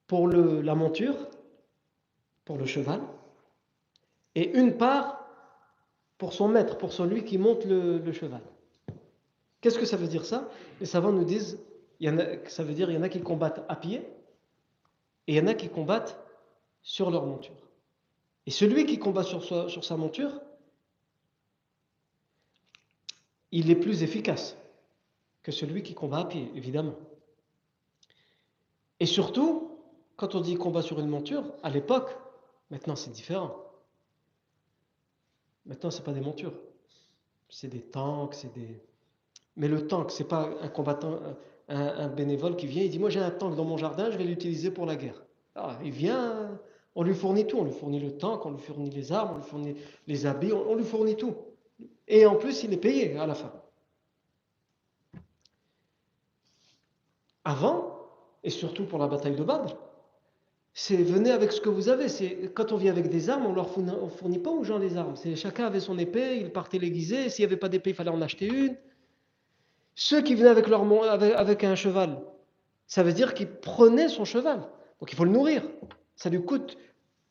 [0.07, 1.15] pour le, la monture,
[2.45, 3.01] pour le cheval,
[4.35, 5.19] et une part
[6.18, 8.42] pour son maître, pour celui qui monte le, cheval.
[9.60, 10.48] Qu'est-ce que ça veut dire ça?
[10.80, 11.58] Les savants nous disent,
[12.46, 14.06] ça veut dire il y en a qui combattent à pied,
[15.26, 16.18] et il y en a qui combattent
[16.82, 17.56] sur leur monture.
[18.46, 20.40] Et celui qui combat sur sa, sur sa monture,
[23.52, 24.56] il est plus efficace
[25.42, 26.96] que celui qui combat à pied, évidemment.
[29.00, 29.78] Et surtout,
[30.16, 32.16] quand on dit combat sur une monture, à l'époque,
[32.70, 33.63] maintenant c'est différent.
[35.66, 36.52] Maintenant, ce n'est pas des montures.
[37.48, 38.80] C'est des tanks, c'est des.
[39.56, 41.20] Mais le tank, c'est pas un combattant,
[41.68, 44.24] un, bénévole qui vient, il dit Moi j'ai un tank dans mon jardin, je vais
[44.24, 45.24] l'utiliser pour la guerre.
[45.54, 46.58] Ah, il vient,
[46.94, 47.58] on lui fournit tout.
[47.58, 50.52] On lui fournit le tank, on lui fournit les armes, on lui fournit les habits,
[50.52, 51.36] on lui fournit tout.
[52.08, 53.52] Et en plus, il est payé à la fin.
[57.44, 58.08] avant,
[58.42, 59.76] et surtout pour la bataille de Badr,
[60.76, 62.08] c'est venez avec ce que vous avez.
[62.08, 64.96] C'est quand on vient avec des armes, on leur fournit, fournit pas aux gens les
[64.96, 65.14] armes.
[65.14, 67.28] C'est chacun avait son épée, il partait l'aiguiser.
[67.28, 68.76] S'il n'y avait pas d'épée, il fallait en acheter une.
[69.94, 70.82] Ceux qui venaient avec, leur,
[71.38, 72.20] avec, un cheval,
[72.88, 74.62] ça veut dire qu'ils prenaient son cheval.
[74.98, 75.62] Donc il faut le nourrir.
[76.16, 76.76] Ça lui coûte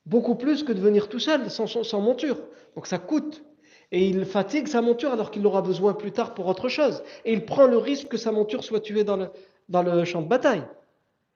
[0.06, 2.40] beaucoup plus que de venir tout seul, sans, monture.
[2.76, 3.44] Donc ça coûte.
[3.92, 7.04] Et il fatigue sa monture alors qu'il l'aura besoin plus tard pour autre chose.
[7.26, 9.30] Et il prend le risque que sa monture soit tuée dans le,
[9.68, 10.64] dans le champ de bataille.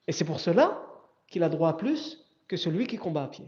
[0.08, 0.87] Et c'est pour cela
[1.28, 3.46] qu'il a droit à plus que celui qui combat à pied.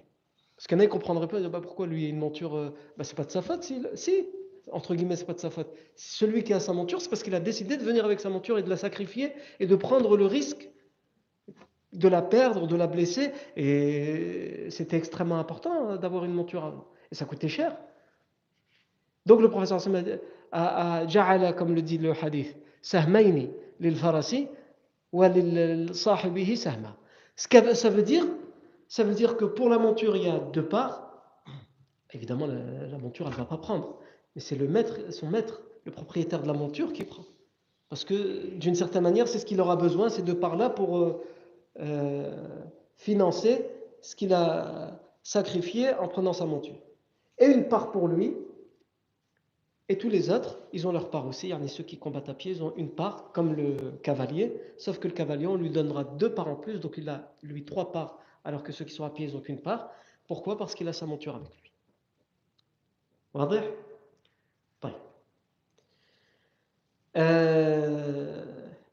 [0.56, 2.56] Parce qu'il y en a qui ne comprendraient pas, bah, pourquoi lui a une monture,
[2.56, 4.28] euh, bah, c'est pas de sa faute, si,
[4.72, 5.70] entre guillemets, c'est pas de sa faute.
[5.96, 8.58] Celui qui a sa monture, c'est parce qu'il a décidé de venir avec sa monture
[8.58, 10.70] et de la sacrifier et de prendre le risque
[11.94, 13.32] de la perdre, de la blesser.
[13.56, 16.86] Et c'était extrêmement important hein, d'avoir une monture avant.
[17.12, 17.78] Et ça coûtait cher.
[19.26, 19.80] Donc le professeur
[20.52, 24.48] a, ja'ala, comme le dit le hadith, sahmayni lil farasi
[25.12, 26.98] wa lil sahibihi sahma.
[27.40, 28.28] Ce que ça veut dire,
[28.90, 31.24] ça veut dire que pour la monture, il y a deux parts.
[32.12, 33.98] Évidemment, la, monture, elle ne va pas prendre.
[34.36, 37.24] Mais c'est le maître, son maître, le propriétaire de la monture qui prend.
[37.88, 41.24] Parce que d'une certaine manière, c'est ce qu'il aura besoin, ces deux parts-là, pour euh,
[41.80, 42.46] euh,
[42.98, 43.66] financer
[44.02, 46.76] ce qu'il a sacrifié en prenant sa monture.
[47.38, 48.36] Et une part pour lui,
[49.92, 51.48] et tous les autres, ils ont leur part aussi.
[51.48, 53.76] Il y en a ceux qui combattent à pied, ils ont une part, comme le
[54.04, 54.62] cavalier.
[54.78, 56.80] Sauf que le cavalier, on lui donnera deux parts en plus.
[56.80, 59.42] Donc il a, lui, trois parts, alors que ceux qui sont à pied, ils n'ont
[59.42, 59.90] qu'une part.
[60.28, 60.60] Pourquoi?
[60.60, 61.72] Parce qu'il a sa monture avec lui.
[67.18, 68.46] euh,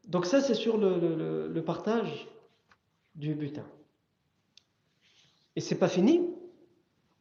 [0.09, 2.27] donc ça, c'est sur le, le, partage
[3.15, 3.67] du butin.
[5.57, 6.27] Et c'est pas fini,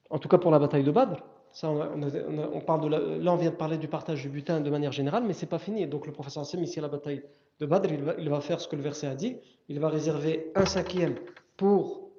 [0.09, 1.21] en tout cas pour la bataille de Badr
[1.63, 5.33] on, parle là, on vient de parler du partage du butin de manière générale, mais
[5.33, 5.87] c'est pas fini.
[5.87, 7.23] Donc le professeur Hassan, ici à la bataille
[7.59, 7.89] de Badr,
[8.19, 9.37] il va, faire ce que le verset a dit.
[9.69, 11.15] Il va réserver un cinquième
[11.55, 12.09] pour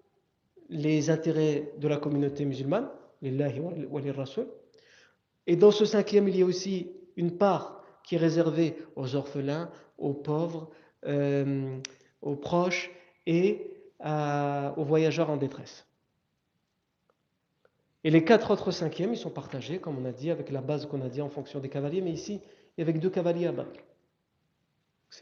[0.69, 2.89] les intérêts de la communauté musulmane,
[5.47, 9.71] Et dans ce cinquième, il y a aussi une part qui est réservée aux orphelins,
[9.99, 10.71] aux pauvres,
[11.07, 11.79] euh,
[12.23, 12.91] aux proches
[13.27, 13.71] et
[14.01, 15.86] aux voyageurs en détresse.
[18.07, 20.87] Et les quatre autres cinquièmes, ils sont partagés, comme on a dit, avec la base
[20.87, 22.41] qu'on a dit en fonction des cavaliers, mais ici,
[22.77, 23.81] il y avait deux cavaliers à battre.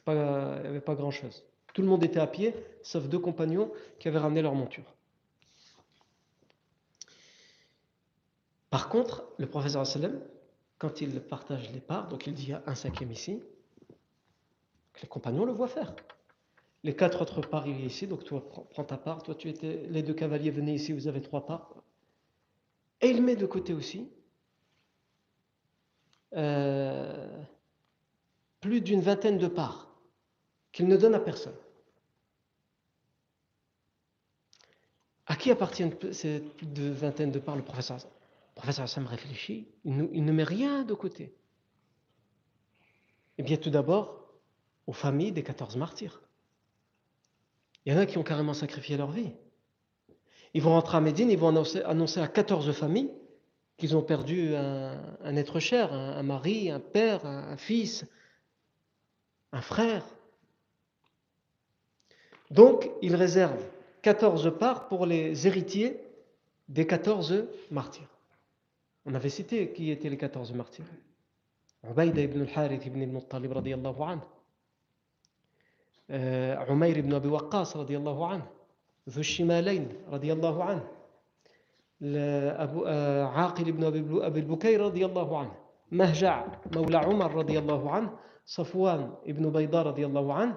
[0.07, 1.45] il n'y avait pas grand-chose.
[1.73, 4.85] Tout le monde était à pied, sauf deux compagnons qui avaient ramené leur monture.
[8.69, 9.85] Par contre, le professeur
[10.77, 13.43] quand il partage les parts, donc il dit un cinquième ici,
[15.01, 15.95] les compagnons le voient faire.
[16.83, 19.23] Les quatre autres parts, il est ici, donc toi, prends ta part.
[19.23, 21.75] Toi, tu étais, les deux cavaliers venaient ici, vous avez trois parts.
[23.05, 24.11] Et il met de côté aussi
[26.33, 27.45] euh,
[28.63, 29.95] plus d'une vingtaine de parts
[30.73, 31.55] qu'il ne donne à personne.
[35.27, 39.97] À qui appartiennent ces deux vingtaines de parts Le professeur, le professeur Hassan réfléchit, il
[39.99, 41.37] ne, il ne met rien de côté.
[43.37, 44.33] Eh bien, tout d'abord,
[44.87, 46.23] aux familles des 14 martyrs.
[47.85, 49.35] Il y en a qui ont carrément sacrifié leur vie.
[50.55, 53.11] Ils vont rentrer à Médine, ils vont annoncer, à 14 familles
[53.77, 58.07] qu'ils ont perdu un, être cher, un, mari, un père, un, fils,
[59.53, 60.07] un frère.
[62.53, 63.65] Donc, ils réservent
[64.03, 66.01] 14 parts pour les héritiers
[66.69, 68.09] des 14 martyrs.
[69.07, 70.87] On avait cité qui étaient les 14 martyrs.
[71.83, 74.23] Ubaïda ibn al-Harith ibn al-Muttalib radiyallahu anhu.
[76.11, 78.43] Euh, Umayr ibn Abi Waqqas anhu.
[79.09, 80.85] ذو الشمالين رضي الله عنه
[82.65, 82.85] أبو
[83.37, 83.85] عاقل بن
[84.23, 85.53] أبي البكير رضي الله عنه
[85.93, 88.11] مهجع مولى عمر رضي الله عنه
[88.47, 90.55] صفوان ibn Bayda radiallahu anhu.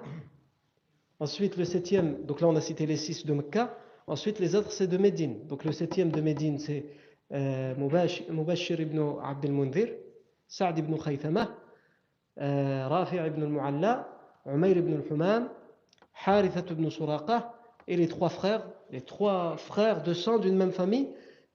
[1.20, 3.74] Ensuite, le septième, donc là on a cité les six de Mecca.
[4.06, 5.46] Ensuite, les autres c'est de Médine.
[5.46, 6.84] Donc le septième de Médine c'est
[7.32, 7.74] euh,
[8.30, 9.88] Mubashir ibn Abd al-Mundhir,
[10.46, 11.48] Sa'd ibn Khaythama,
[12.40, 14.08] euh, Rafi' ibn al-Mu'alla,
[14.46, 15.48] Umayr ibn al-Humam,
[16.24, 17.52] Haritha ibn Suraqa,
[17.88, 21.08] et les trois frères, les trois frères de sang d'une même famille,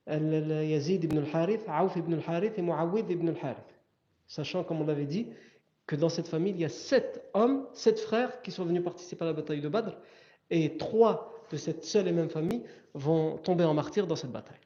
[0.08, 3.80] Yazid ibn al-Harith, Aouf ibn al-Harith et Muawid ibn al-Harith.
[4.28, 5.30] Sachant, comme on l'avait dit,
[5.86, 9.24] que dans cette famille, il y a sept hommes, sept frères qui sont venus participer
[9.24, 9.96] à la bataille de Badr,
[10.50, 14.58] et trois de cette seule et même famille vont tomber en martyr dans cette bataille.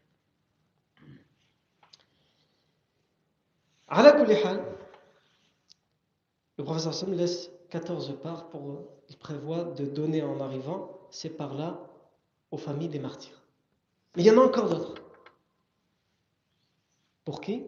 [6.58, 11.80] Le professeur laisse 14 parts pour, il prévoit de donner en arrivant ces parts-là
[12.52, 13.42] aux familles des martyrs.
[14.16, 14.96] Mais il y en a encore d'autres.
[17.26, 17.66] Pour qui?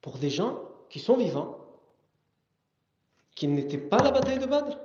[0.00, 1.58] Pour des gens qui sont vivants,
[3.34, 4.78] qui n'étaient pas à la bataille de Badr,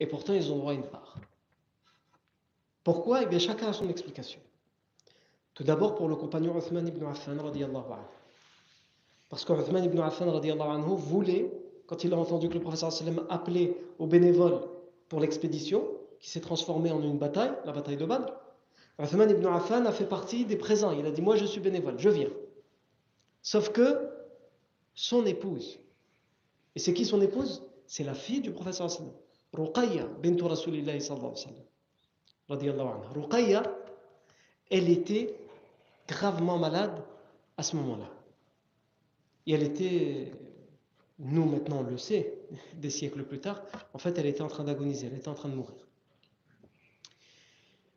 [0.00, 1.16] et pourtant ils ont droit à une part.
[2.82, 3.22] Pourquoi?
[3.22, 4.40] Eh bien, chacun a son explication.
[5.54, 7.36] Tout d'abord pour le compagnon Uthman ibn Affan.
[9.28, 11.52] Parce que Uthman ibn Affan, anhu, voulait,
[11.90, 14.60] quand il a entendu que le professeur sallam appelait aux bénévoles
[15.08, 15.88] pour l'expédition,
[16.20, 18.32] qui s'est transformée en une bataille, la bataille de Badr,
[19.00, 20.92] Uthman ibn Affan a fait partie des présents.
[20.92, 22.28] Il a dit Moi, je suis bénévole, je viens.
[23.42, 24.08] Sauf que
[24.94, 25.80] son épouse,
[26.76, 27.64] et c'est qui son épouse?
[27.88, 29.10] C'est la fille du professeur sallam,
[29.52, 33.00] Ruqayya bint sallallahu alayhi wa sallam.
[33.16, 33.62] Ruqayya,
[34.70, 35.34] elle était
[36.06, 37.02] gravement malade
[37.56, 38.08] à ce moment-là.
[39.48, 40.30] Et elle était,
[41.20, 42.34] nous maintenant on le sait,
[42.74, 43.62] des siècles plus tard,
[43.94, 45.86] en fait elle était en train d'agoniser, elle était en train de mourir.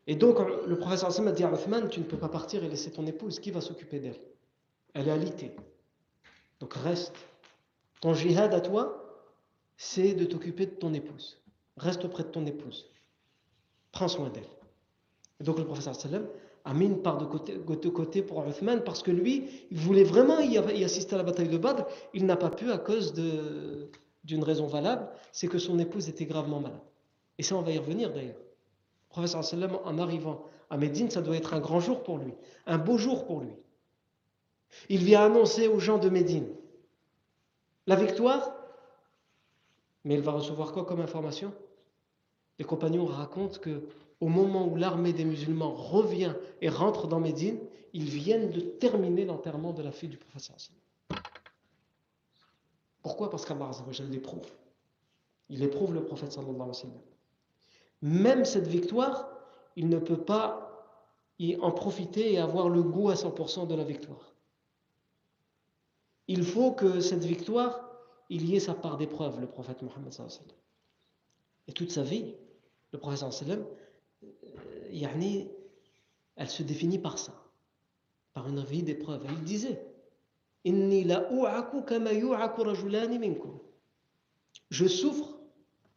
[0.05, 2.67] Et donc, le professeur Hassan a dit à Uthman, tu ne peux pas partir et
[2.67, 4.19] laisser ton épouse, qui va s'occuper d'elle?
[4.93, 5.55] Elle est alitée.
[6.59, 7.15] Donc reste.
[8.01, 9.03] Ton jihad à toi,
[9.77, 11.41] c'est de t'occuper de ton épouse.
[11.77, 12.89] Reste auprès de ton épouse.
[13.91, 14.43] Prends soin d'elle.
[15.39, 16.27] Et donc le professeur sallam
[16.65, 20.03] a mis une part de côté, de côté pour Uthman parce que lui, il voulait
[20.03, 21.85] vraiment y assister à la bataille de Badr.
[22.13, 26.59] Il n'a pas pu à cause d'une raison valable, c'est que son épouse était gravement
[26.59, 26.81] malade.
[27.37, 28.37] Et ça, on va y revenir d'ailleurs
[29.13, 32.33] professeur sallam, en arrivant à Médine, ça doit être un grand jour pour lui,
[32.65, 33.53] un beau jour pour lui.
[34.89, 36.47] Il vient annoncer aux gens de Médine
[37.85, 38.55] la victoire,
[40.03, 41.53] mais il va recevoir quoi comme information?
[42.57, 43.83] Les compagnons racontent que
[44.23, 47.59] au moment où l'armée des musulmans revient et rentre dans Médine,
[47.91, 50.55] ils viennent de terminer l'enterrement de la fille du professeur.
[53.01, 53.29] Pourquoi?
[53.29, 53.71] Parce qu'Allah
[54.09, 54.47] l'éprouve.
[55.49, 56.71] Il éprouve le prophète sallallahu
[58.01, 59.27] même cette victoire,
[59.75, 60.87] il ne peut pas
[61.37, 64.35] y en profiter et avoir le goût à 100% de la victoire.
[66.29, 67.89] Il faut que cette victoire,
[68.29, 70.13] il y ait sa part d'épreuve, le prophète Mohammed
[71.67, 72.35] Et toute sa vie,
[72.93, 73.65] le prophète sallam,
[74.93, 75.43] euh,
[76.35, 77.33] elle se définit par ça,
[78.33, 79.25] par une vie d'épreuve.
[79.29, 79.85] Il disait
[84.69, 85.37] Je souffre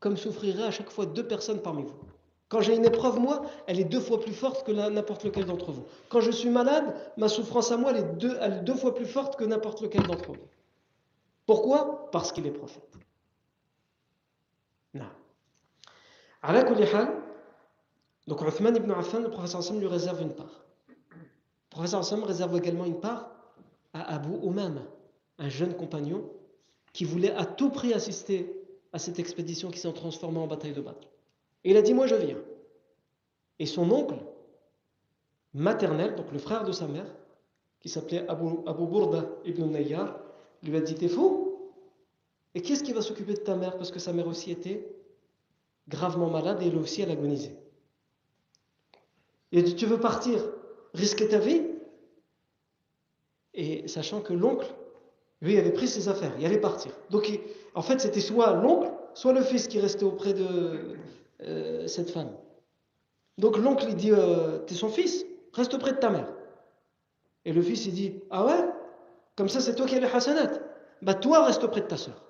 [0.00, 1.98] comme souffriraient à chaque fois deux personnes parmi vous.
[2.48, 5.72] Quand j'ai une épreuve, moi, elle est deux fois plus forte que n'importe lequel d'entre
[5.72, 5.84] vous.
[6.08, 8.94] Quand je suis malade, ma souffrance à moi, elle est deux, elle est deux fois
[8.94, 10.46] plus forte que n'importe lequel d'entre vous.
[11.44, 12.08] Pourquoi?
[12.12, 12.88] Parce qu'il est prophète.
[14.94, 15.10] Non.
[18.26, 20.64] Donc, Uthman ibn Affan, le professeur Hassan lui réserve une part.
[20.88, 23.30] Le professeur Hassan réserve également une part
[23.92, 24.82] à Abu Umama,
[25.38, 26.30] un jeune compagnon
[26.92, 28.52] qui voulait à tout prix assister
[28.92, 31.06] à cette expédition qui s'est transformée en bataille de Badr.
[31.64, 32.38] Et il a dit Moi je viens.
[33.58, 34.16] Et son oncle
[35.52, 37.06] maternel, donc le frère de sa mère,
[37.80, 40.18] qui s'appelait Abu, Abu Burda ibn Nayyar,
[40.62, 41.58] lui a dit T'es fou?
[42.54, 43.76] Et qui est-ce qui va s'occuper de ta mère?
[43.76, 44.88] Parce que sa mère aussi était
[45.88, 47.56] gravement malade et elle aussi elle agonisait.
[49.52, 50.40] Dit Tu veux partir,
[50.94, 51.62] risquer ta vie
[53.54, 54.66] Et sachant que l'oncle,
[55.42, 56.92] lui, avait pris ses affaires, il allait partir.
[57.10, 57.30] Donc
[57.74, 60.96] en fait, c'était soit l'oncle, soit le fils qui restait auprès de
[61.42, 62.30] euh, cette femme.
[63.38, 66.32] Donc l'oncle, il dit, euh, t'es son fils, reste auprès de ta mère.
[67.44, 68.68] Et le fils, il dit, ah ouais?
[69.36, 70.52] Comme ça, c'est toi qui as les hasanat.
[71.02, 72.22] Bah toi, reste auprès de ta soeur.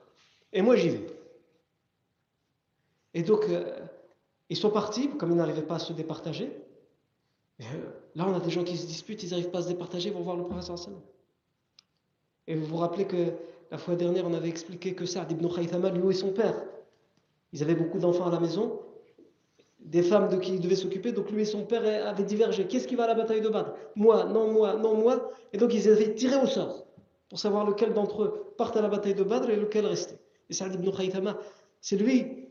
[0.53, 1.07] Et moi, j'y vais.
[3.15, 3.79] Et donc, euh,
[4.49, 6.51] ils sont partis, comme ils n'arrivaient pas à se départager.
[7.59, 10.15] Là, on a des gens qui se disputent, ils n'arrivent pas à se départager, ils
[10.15, 11.01] vont voir le professeur sallam.
[12.47, 13.33] Et vous vous rappelez que
[13.71, 16.63] la fois dernière, on avait expliqué que Saad ibn Khaythama, lui et son père,
[17.53, 18.81] ils avaient beaucoup d'enfants à la maison,
[19.81, 22.67] des femmes de qui ils devaient s'occuper, donc lui et son père avaient divergé.
[22.67, 23.73] Qu'est-ce qui va à la bataille de Badr?
[23.95, 25.31] Moi, non, moi, non, moi.
[25.53, 26.87] Et donc ils avaient tiré au sort
[27.29, 30.19] pour savoir lequel d'entre eux part à la bataille de Badr et lequel restait.
[30.51, 31.39] Et Saad ibn Khaythama,
[31.81, 32.49] c'est lui,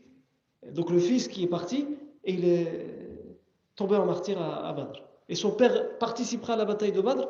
[0.72, 1.86] donc le fils qui est parti,
[2.24, 2.95] et il est
[3.76, 5.02] tombé en martyr à, Badr.
[5.28, 7.28] Et son père participera à la bataille de Badr,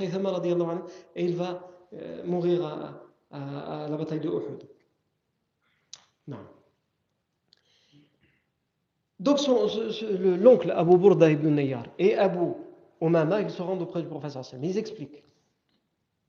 [0.00, 4.68] et il va euh, mourir à, à, la bataille de Uhud.
[6.28, 6.38] Non.
[9.18, 12.52] Donc l'oncle Abu Burda ibn Nayyar et Abu
[13.00, 14.62] Umama, ils se rendent auprès du professeur Hassan.
[14.62, 15.24] Ils expliquent.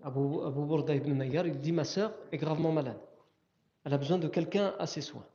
[0.01, 2.99] Abu, Abu Burda ibn Nayyar, il dit Ma sœur est gravement malade.
[3.83, 5.25] Elle a besoin de quelqu'un à ses soins.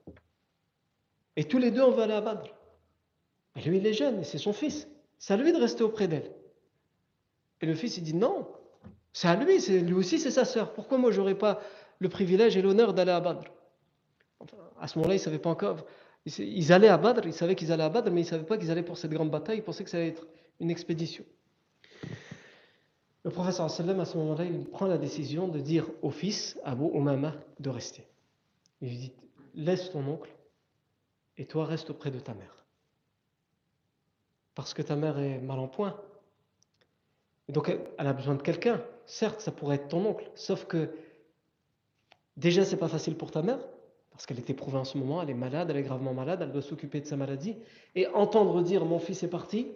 [1.37, 2.49] Et tous les deux, on va aller à Badr.
[3.57, 4.88] Lui, il est jeune et c'est son fils.
[5.18, 6.30] C'est à lui de rester auprès d'elle.
[7.61, 8.46] Et le fils, il dit Non,
[9.12, 10.72] c'est à lui, lui aussi c'est sa sœur.
[10.72, 11.61] Pourquoi moi j'aurais pas
[12.00, 13.50] le privilège et l'honneur d'aller à Badr?
[14.80, 15.86] À ce moment-là, ils ne pas encore.
[16.26, 18.59] Ils allaient à Badr, ils savaient qu'ils allaient à Badr, mais ils ne savaient pas
[18.59, 20.26] qu'ils allaient pour cette grande bataille, ils pensaient que ça allait être
[20.59, 21.24] une expédition.
[23.24, 26.84] Le professeur sallam, à ce moment-là, il prend la décision de dire au fils, Abu
[26.92, 28.07] Umama, de rester.
[28.82, 29.12] Il lui dit
[29.55, 30.34] Laisse ton oncle,
[31.38, 32.53] et toi reste auprès de ta mère.
[34.55, 36.00] Parce que ta mère est mal en point.
[37.48, 38.82] Et donc elle a besoin de quelqu'un.
[39.07, 40.90] Certes, ça pourrait être ton oncle, sauf que
[42.36, 43.59] déjà c'est pas facile pour ta mère,
[44.11, 46.52] parce qu'elle est éprouvée en ce moment, elle est malade, elle est gravement malade, elle
[46.52, 47.57] doit s'occuper de sa maladie.
[47.94, 49.72] Et entendre dire mon fils est parti,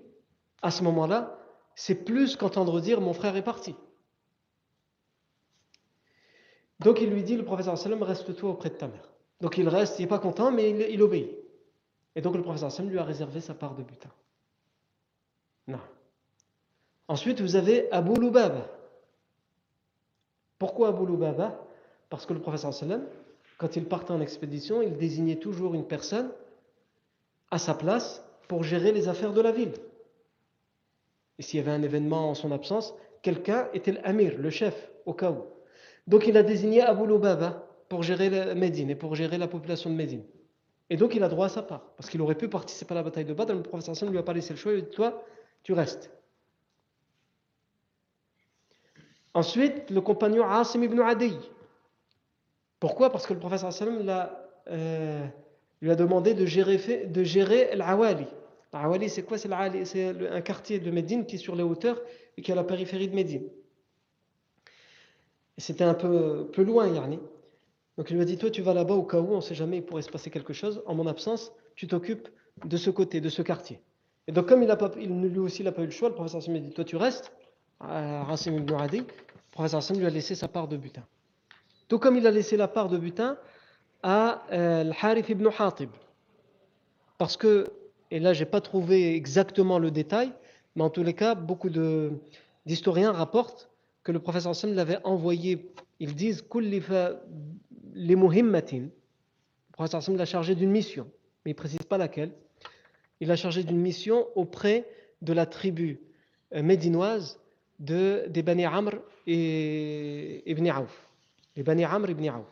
[0.63, 1.39] à ce moment-là,
[1.75, 3.75] c'est plus qu'entendre dire mon frère est parti.
[6.81, 9.13] Donc il lui dit, le professeur sallam, reste-toi auprès de ta mère.
[9.41, 11.31] Donc il reste, il n'est pas content, mais il, obéit.
[12.15, 14.11] Et donc le professeur sallam lui a réservé sa part de butin.
[15.69, 15.79] Non.
[17.07, 18.69] Ensuite, vous avez Abu Lubaba.
[20.59, 21.65] Pourquoi Abu Lubaba?
[22.11, 23.05] Parce que le professeur sallam,
[23.59, 26.31] quand il partait en expédition, il désignait toujours une personne
[27.51, 29.75] à sa place pour gérer les affaires de la ville.
[31.39, 35.13] Et s'il y avait un événement en son absence, quelqu'un était l'amir, le chef, au
[35.13, 35.45] cas où.
[36.07, 39.91] Donc il a désigné Abu Lubaba pour gérer la Médine et pour gérer la population
[39.91, 40.25] de Médine.
[40.91, 43.03] Et donc il a droit à sa part, parce qu'il aurait pu participer à la
[43.03, 44.91] bataille de Badr, le professeur ne lui a pas laissé le choix, il a dit
[44.91, 45.23] Toi,
[45.69, 46.11] tu restes.
[49.35, 51.37] Ensuite, le compagnon Asim ibn Adi.
[52.81, 53.13] Pourquoi?
[53.13, 54.09] Parce que le professeur Hassan
[54.69, 55.27] euh,
[55.83, 58.25] lui a demandé de gérer, de gérer l'Awali.
[58.73, 59.37] L'Awali, c'est quoi?
[59.37, 62.01] C'est un quartier de Médine qui est sur les hauteurs
[62.39, 63.47] et qui est à la périphérie de Médine
[65.59, 67.19] c'était un peu, peu loin, Yarni.
[67.99, 69.55] Donc il lui a dit Toi, tu vas là-bas au cas où, on ne sait
[69.55, 70.83] jamais, il pourrait se passer quelque chose.
[70.87, 72.29] En mon absence, tu t'occupes
[72.65, 73.83] de ce côté, de ce quartier.
[74.29, 76.59] Et donc, comme il, a lui aussi, n'a pas eu le choix, le professeur a
[76.59, 77.33] dit Toi, tu restes.
[77.81, 79.05] Rassim ibn Adi, le
[79.51, 81.03] professeur Hassan lui a laissé sa part de butin.
[81.89, 83.39] Tout comme il a laissé la part de butin
[84.03, 85.91] à euh, Harith ibn Hatib.
[87.17, 87.69] Parce que,
[88.11, 90.33] et là, je n'ai pas trouvé exactement le détail,
[90.77, 91.71] mais en tous les cas, beaucoup
[92.67, 93.71] d'historiens rapportent
[94.03, 96.45] que le professeur Hassan l'avait envoyé, ils disent
[97.95, 98.89] les muhimmatin.
[98.89, 101.07] Le professeur Hassan l'a chargé d'une mission,
[101.45, 102.33] mais il ne précise pas laquelle.
[103.21, 104.89] Il a chargé d'une mission auprès
[105.23, 106.01] de la tribu
[106.55, 107.41] euh, médinoise
[107.79, 108.93] de, des Bani Amr
[109.27, 111.09] et Ibn Aouf.
[111.57, 112.47] Les Bani Amr et Ibn Aouf.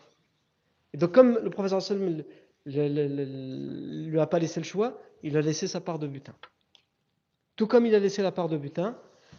[0.92, 2.22] Et donc, comme le professeur Hassan
[2.66, 6.34] ne lui a pas laissé le choix, il a laissé sa part de butin.
[7.54, 8.96] Tout comme il a laissé la part de butin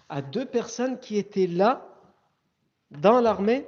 [0.09, 1.87] à deux personnes qui étaient là
[2.91, 3.65] dans l'armée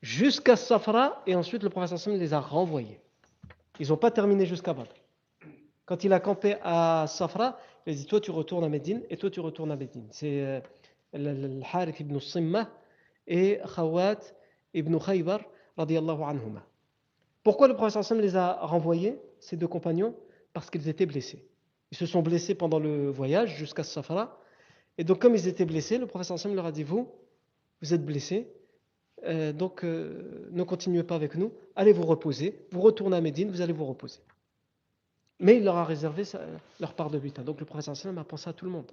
[0.00, 3.00] jusqu'à Safra et ensuite le prophète les a renvoyés.
[3.80, 4.94] Ils n'ont pas terminé jusqu'à Badr.
[5.86, 9.16] Quand il a campé à Safra, il a dit Toi tu retournes à Médine et
[9.16, 10.06] toi tu retournes à Médine.
[10.10, 10.60] C'est euh,
[11.12, 12.70] le ibn Simma
[13.26, 14.20] et Khawat
[14.72, 15.40] ibn Khaybar
[15.76, 16.64] radiallahu anhuma.
[17.42, 20.14] Pourquoi le prophète les a renvoyés, ces deux compagnons?
[20.52, 21.44] Parce qu'ils étaient blessés.
[21.92, 24.40] Ils se sont blessés pendant le voyage jusqu'à Safra.
[24.96, 27.08] Et donc, comme ils étaient blessés, le prophète leur a dit Vous,
[27.82, 28.48] vous êtes blessé,
[29.24, 33.50] euh, donc euh, ne continuez pas avec nous, allez vous reposer, vous retournez à Médine,
[33.50, 34.20] vous allez vous reposer.
[35.40, 36.22] Mais il leur a réservé
[36.80, 37.42] leur part de butin.
[37.42, 38.90] Donc le sallam a pensé à tout le monde.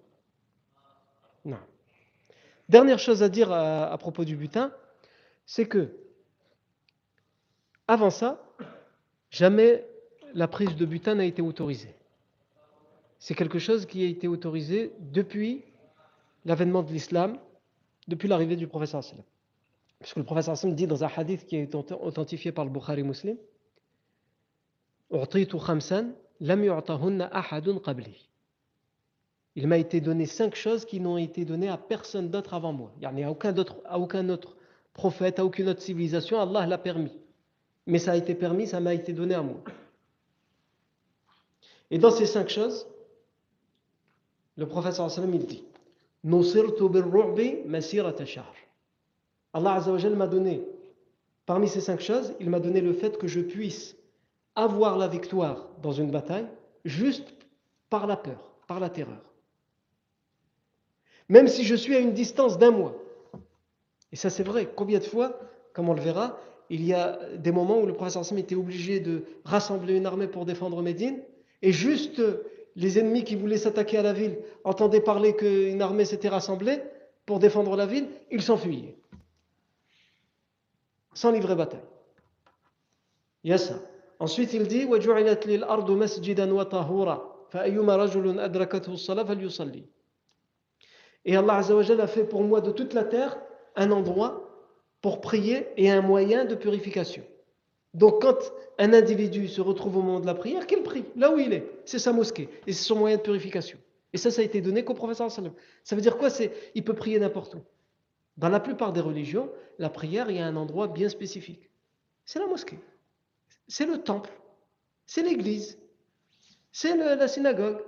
[1.45, 1.59] Non.
[2.69, 4.71] Dernière chose à dire à, propos du butin,
[5.45, 5.95] c'est que
[7.87, 8.41] avant ça,
[9.29, 9.85] jamais
[10.33, 11.93] la prise de butin n'a été autorisée.
[13.19, 15.63] C'est quelque chose qui a été autorisé depuis
[16.45, 17.37] l'avènement de l'islam
[18.07, 19.23] depuis l'arrivée du professeur sallam.
[19.99, 23.37] Puisque le professeur sallam dit dans un hadith qui est authentifié par le Bukhari muslim
[29.55, 32.91] il m'a été donné cinq choses qui n'ont été données à personne d'autre avant moi.
[32.99, 34.55] Il n'y a aucun autre, à aucun autre
[34.93, 37.11] prophète, à aucune autre civilisation, Allah l'a permis.
[37.85, 39.61] Mais ça a été permis, ça m'a été donné à moi.
[41.91, 42.87] Et dans ces cinq choses,
[44.55, 45.63] le professeur sallam il dit
[49.53, 50.63] Allah Azzawajal m'a donné,
[51.45, 53.95] parmi ces cinq choses, il m'a donné le fait que je puisse
[54.55, 56.47] avoir la victoire dans une bataille
[56.85, 57.33] juste
[57.89, 59.21] par la peur, par la terreur.
[61.29, 62.95] Même si je suis à une distance d'un mois.
[64.11, 65.39] Et ça c'est vrai, combien de fois,
[65.73, 66.37] comme on le verra,
[66.69, 70.45] il y a des moments où le Sam était obligé de rassembler une armée pour
[70.45, 71.21] défendre Médine,
[71.61, 72.21] et juste
[72.75, 76.81] les ennemis qui voulaient s'attaquer à la ville entendaient parler qu'une armée s'était rassemblée
[77.25, 78.95] pour défendre la ville, ils s'enfuyaient.
[81.13, 81.83] Sans livrer bataille.
[83.43, 83.75] Il y a ça.
[84.21, 84.85] Ensuite, il dit
[91.25, 93.41] Et Allah a fait pour moi de toute la terre
[93.75, 94.47] un endroit
[95.01, 97.23] pour prier et un moyen de purification.
[97.95, 98.37] Donc quand
[98.77, 101.67] un individu se retrouve au moment de la prière, qu'il prie, là où il est.
[101.85, 103.79] C'est sa mosquée et c'est son moyen de purification.
[104.13, 105.31] Et ça, ça a été donné qu'au professeur.
[105.31, 105.41] Ça
[105.95, 106.29] veut dire quoi?
[106.29, 107.61] C'est Il peut prier n'importe où.
[108.37, 109.49] Dans la plupart des religions,
[109.79, 111.71] la prière, il y a un endroit bien spécifique.
[112.23, 112.77] C'est la mosquée.
[113.67, 114.29] C'est le temple.
[115.05, 115.77] c'est l'église,
[116.71, 117.81] c'est la synagogue,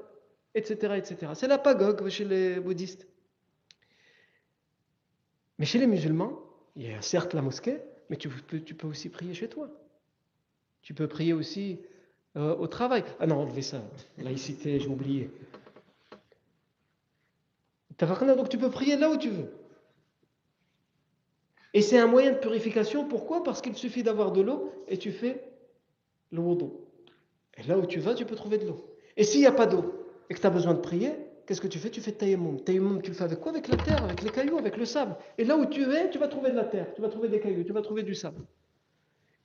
[0.56, 0.96] etc.
[0.98, 1.32] etc.
[1.36, 3.08] C'est la pagogue chez les bouddhistes.
[5.58, 6.40] Mais chez les musulmans,
[6.76, 9.70] il y a certes la mosquée, mais tu peux, tu peux aussi prier chez toi.
[10.82, 11.80] Tu peux prier aussi
[12.36, 13.04] euh, au travail.
[13.20, 13.82] Ah non, enlevez ça.
[14.18, 15.30] Laïcité, j'ai oublié.
[17.98, 19.54] Donc tu peux prier là où tu veux.
[21.74, 23.08] Et c'est un moyen de purification.
[23.08, 23.44] Pourquoi?
[23.44, 25.53] Parce qu'il suffit d'avoir de l'eau et tu fais
[26.34, 26.66] le wudu.
[27.58, 28.98] Et là où tu vas, tu peux trouver de l'eau.
[29.16, 31.12] Et s'il n'y a pas d'eau et que tu as besoin de prier,
[31.46, 31.90] qu'est-ce que tu fais?
[31.92, 32.60] Tu fais tayammum.
[32.62, 33.52] Tayammum, tu le fais avec quoi?
[33.52, 35.16] Avec la terre, avec les cailloux, avec le sable.
[35.38, 37.40] Et là où tu es, tu vas trouver de la terre, tu vas trouver des
[37.40, 38.42] cailloux, tu vas trouver du sable.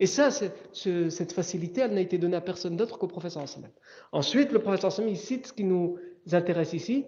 [0.01, 3.71] Et ça, cette facilité, elle n'a été donnée à personne d'autre qu'au professeur sallam.
[4.13, 5.99] Ensuite, le professeur sallam, il cite ce qui nous
[6.33, 7.05] intéresse ici.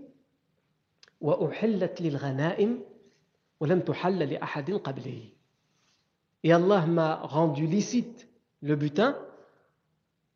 [6.43, 8.29] Et Allah m'a rendu licite
[8.61, 9.17] le butin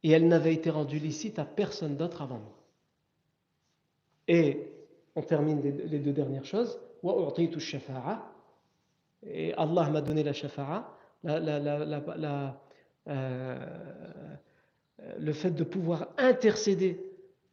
[0.04, 2.54] et elle n'avait été rendue licite à personne d'autre avant moi.
[4.28, 4.70] Et
[5.16, 6.78] on termine les deux dernières choses.
[9.26, 10.94] Et Allah m'a donné la shafa'a,
[13.06, 13.56] euh,
[15.18, 17.00] le fait de pouvoir intercéder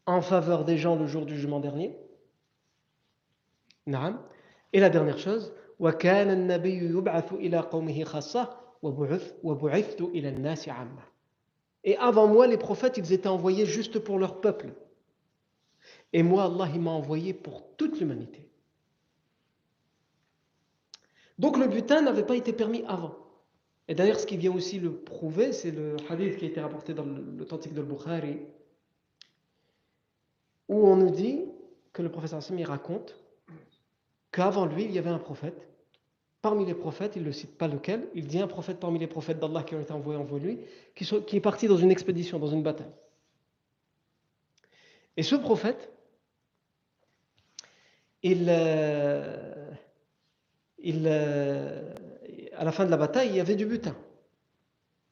[0.06, 1.98] en faveur des gens le jour du jugement dernier.
[4.74, 5.54] Et la dernière chose,
[11.84, 14.74] et avant moi, les prophètes, ils étaient envoyés juste pour leur peuple.
[16.14, 18.48] Et moi, Allah, il m'a envoyé pour toute l'humanité.
[21.40, 23.18] Donc le butin n'avait pas été permis avant.
[23.88, 26.94] Et d'ailleurs, ce qui vient aussi le prouver, c'est le hadith qui a été rapporté
[26.94, 28.38] dans l'authentique de Bukhari,
[30.68, 31.46] où on nous dit
[31.92, 33.20] que le professeur Hassan raconte
[34.32, 35.71] qu'avant lui, il y avait un prophète
[36.42, 39.40] parmi les prophètes, il ne cite pas lequel, il dit un prophète parmi les prophètes
[39.40, 40.60] d'Allah qui ont été envoyés en lui,
[40.96, 42.92] qui, qui, est parti dans une expédition, dans une bataille.
[45.18, 45.92] Et ce prophète,
[48.24, 49.72] il, euh,
[50.86, 51.94] euh,
[52.56, 53.96] à la fin de la bataille, il y avait du butin.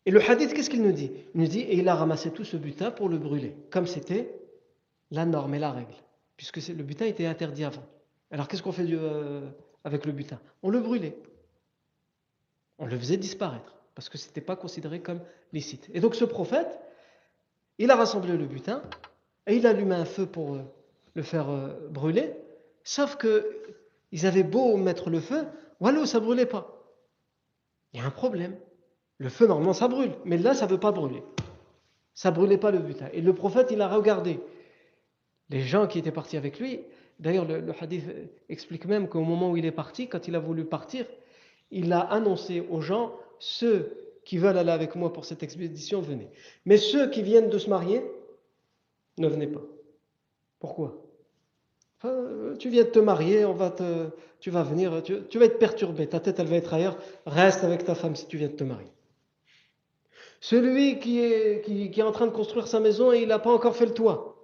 [0.06, 1.12] Et le hadith, qu'est-ce qu'il nous dit?
[1.36, 4.34] Il nous dit, et il a ramassé tout ce butin pour le brûler, comme c'était
[5.12, 5.94] la norme et la règle,
[6.38, 7.86] puisque le butin était interdit avant.
[8.32, 9.42] Alors qu'est-ce qu'on fait du, euh,
[9.84, 10.40] avec le butin.
[10.64, 11.18] On le brûlait.
[12.78, 15.22] On le faisait disparaître parce que ce n'était pas considéré comme
[15.52, 15.90] licite.
[15.94, 16.80] Et donc ce prophète,
[17.78, 18.82] il a rassemblé le butin
[19.48, 20.62] et il a allumé un feu pour euh,
[21.16, 22.34] le faire euh, brûler.
[22.84, 23.76] Sauf que
[24.12, 25.46] ils avaient beau mettre le feu,
[25.80, 26.80] voilà, ça brûlait pas.
[27.94, 28.56] Il y a un problème.
[29.18, 30.14] Le feu, normalement, ça brûle.
[30.26, 31.24] Mais là, ça ne veut pas brûler.
[32.14, 33.08] Ça brûlait pas le butin.
[33.14, 34.40] Et le prophète, il a regardé
[35.50, 36.82] les gens qui étaient partis avec lui
[37.20, 38.06] D'ailleurs, le, hadith
[38.48, 41.06] explique même qu'au moment où il est parti, quand il a voulu partir,
[41.70, 46.30] il a annoncé aux gens ceux qui veulent aller avec moi pour cette expédition, venez.
[46.66, 48.02] Mais ceux qui viennent de se marier,
[49.18, 49.64] ne venez pas.
[50.60, 51.04] Pourquoi?
[52.60, 54.08] Tu viens de te marier, on va te,
[54.40, 57.84] tu vas venir, tu, vas être perturbé, ta tête elle va être ailleurs, reste avec
[57.84, 58.92] ta femme si tu viens de te marier.
[60.40, 63.52] Celui qui est, qui est en train de construire sa maison et il n'a pas
[63.52, 64.39] encore fait le toit,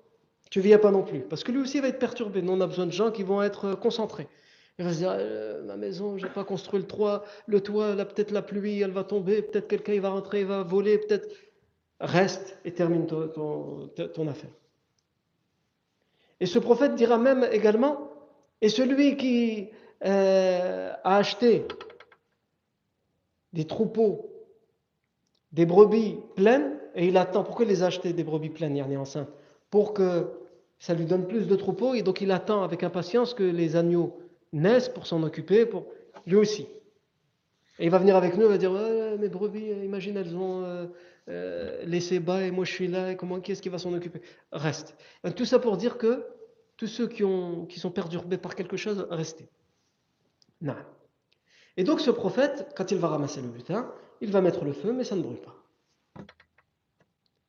[0.49, 1.21] tu viens pas non plus.
[1.21, 2.41] Parce que lui aussi va être perturbé.
[2.41, 4.27] Nous, on a besoin de gens qui vont être euh, concentrés.
[4.77, 8.31] Il va dire, euh, ma maison, j'ai pas construit le toit, le toit, là, peut-être
[8.31, 11.29] la pluie, elle va tomber, peut-être quelqu'un va rentrer, il va voler, peut-être.
[12.01, 14.49] Reste et termine ton, affaire.
[16.41, 18.11] Et ce prophète dira même également,
[18.59, 19.69] et celui qui
[20.03, 21.65] euh, a acheté
[23.53, 24.29] des troupeaux,
[25.53, 28.97] des brebis pleines, et il attend, pourquoi les a achetés des brebis pleines, il y
[28.97, 29.29] en enceinte
[29.75, 30.31] pour que
[30.79, 34.17] ça lui donne plus de troupeaux et donc il attend avec impatience que les agneaux
[34.53, 35.87] naissent pour s'en occuper, pour
[36.25, 36.65] lui aussi.
[37.79, 38.71] Et il va venir avec nous, il va dire
[39.19, 40.85] mes brebis, imagine, elles ont euh,
[41.27, 43.91] euh, laissé bas et moi je suis là, et comment qui est-ce qui va s'en
[43.91, 44.21] occuper?
[44.53, 44.95] Reste.
[45.35, 46.25] tout ça pour dire que
[46.77, 49.49] tous ceux qui, ont, qui sont perturbés par quelque chose, restez.
[50.61, 50.77] Non.
[51.75, 54.93] Et donc ce prophète, quand il va ramasser le butin, il va mettre le feu,
[54.93, 55.57] mais ça ne brûle pas.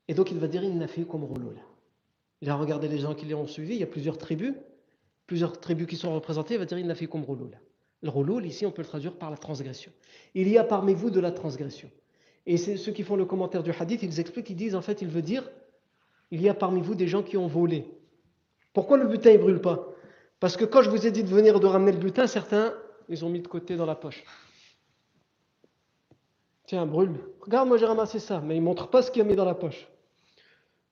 [0.09, 1.63] Et donc il va dire Il n'a fait comme rouleau là.
[2.43, 4.55] Il a regardé les gens qui l'ont suivi, il y a plusieurs tribus,
[5.27, 7.51] plusieurs tribus qui sont représentées, il va dire il n'a fait comme rouleau
[8.03, 9.93] Le rouleau, ici, on peut le traduire par la transgression.
[10.35, 11.91] Il y a parmi vous de la transgression.
[12.45, 15.09] Et ceux qui font le commentaire du hadith, ils expliquent, ils disent en fait, il
[15.09, 15.51] veut dire
[16.31, 17.87] il y a parmi vous des gens qui ont volé.
[18.73, 19.89] Pourquoi le butin ne brûle pas?
[20.41, 22.75] Parce que quand je vous ai dit de venir de ramener le butin, certains,
[23.09, 24.25] ils ont mis de côté dans la poche.
[26.67, 27.15] Tiens, brûle.
[27.41, 29.45] Regarde, moi j'ai ramassé ça, mais il ne montre pas ce qu'il a mis dans
[29.45, 29.89] la poche.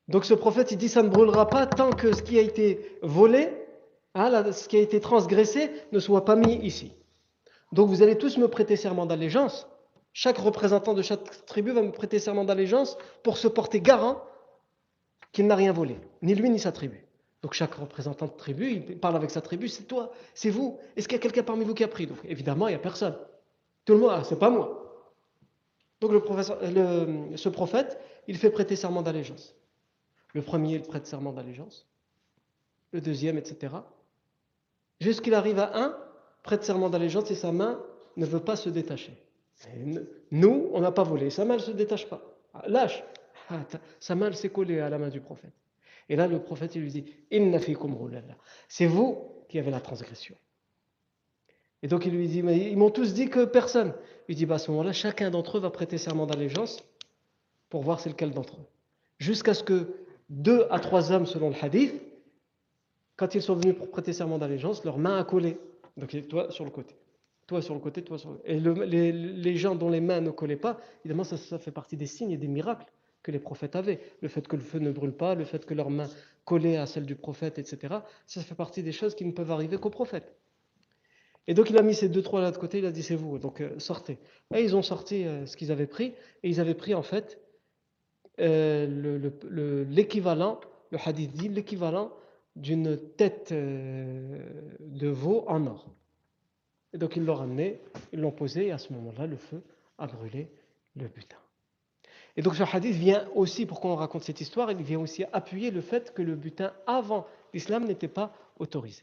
[0.09, 2.99] Donc ce prophète, il dit, ça ne brûlera pas tant que ce qui a été
[3.03, 3.49] volé,
[4.15, 6.93] hein, ce qui a été transgressé, ne soit pas mis ici.
[7.73, 9.67] Donc vous allez tous me prêter serment d'allégeance.
[10.13, 14.23] Chaque représentant de chaque tribu va me prêter serment d'allégeance pour se porter garant
[15.33, 17.05] qu'il n'a rien volé, ni lui ni sa tribu.
[17.43, 20.79] Donc chaque représentant de tribu, il parle avec sa tribu, c'est toi, c'est vous.
[20.97, 22.07] Est-ce qu'il y a quelqu'un parmi vous qui a pris?
[22.07, 23.17] Donc évidemment, il n'y a personne.
[23.85, 24.81] Tout le monde, ah, c'est pas moi.
[26.01, 26.13] Donc
[27.37, 27.99] ce prophète,
[28.29, 29.55] il fait prêter serment d'allégeance.
[30.35, 31.87] Le premier, il prête serment d'allégeance.
[32.93, 33.75] Le deuxième, etc.
[35.01, 35.97] Jusqu'il arrive à un,
[36.43, 37.81] prête serment d'allégeance et sa main
[38.17, 39.17] ne veut pas se détacher.
[40.31, 42.21] Nous, on n'a pas volé, sa main ne se détache pas.
[42.53, 43.03] Ah, lâche.
[43.51, 43.61] Ah,
[44.01, 45.53] sa main s'est collée à la main du prophète.
[46.09, 47.05] Et là, le prophète, il lui dit
[48.69, 50.37] C'est vous qui avez la transgression.
[51.83, 53.95] Et donc, il lui dit Mais ils m'ont tous dit que personne.
[54.29, 56.85] Il dit bah, À ce moment-là, chacun d'entre eux va prêter serment d'allégeance
[57.71, 58.67] pour voir c'est lequel d'entre eux.
[59.19, 62.01] Jusqu'à ce que deux à trois hommes, selon le hadith,
[63.17, 65.59] quand ils sont venus pour prêter serment d'allégeance, leurs mains a collé.
[65.97, 66.97] Donc, toi sur le côté.
[67.47, 68.51] Toi sur le côté, toi sur le côté.
[68.51, 68.61] Et
[69.13, 72.37] les, gens dont les mains ne collaient pas, évidemment, ça, fait partie des signes et
[72.37, 72.91] des miracles
[73.23, 74.01] que les prophètes avaient.
[74.21, 76.09] Le fait que le feu ne brûle pas, le fait que leurs mains
[76.45, 77.97] collaient à celles du prophète, etc.
[78.27, 80.37] Ça fait partie des choses qui ne peuvent arriver qu'au prophète.
[81.47, 83.15] Et donc il a mis ces deux, trois là de côté, il a dit c'est
[83.15, 84.19] vous, donc euh, sortez.
[84.55, 87.39] Et ils ont sorti euh, ce qu'ils avaient pris, et ils avaient pris en fait
[88.41, 90.61] euh, l'équivalent,
[90.91, 92.13] le, hadith dit, l'équivalent
[92.57, 95.87] d'une tête de veau en or.
[96.93, 97.81] Et donc ils l'ont ramené,
[98.13, 99.63] ils l'ont posé, et à ce moment-là, le feu
[99.99, 100.49] a brûlé
[100.95, 101.39] le butin.
[102.37, 105.71] Et donc ce hadith vient aussi, pour qu'on raconte cette histoire, il vient aussi appuyer
[105.71, 109.03] le fait que le butin avant l'islam n'était pas autorisé.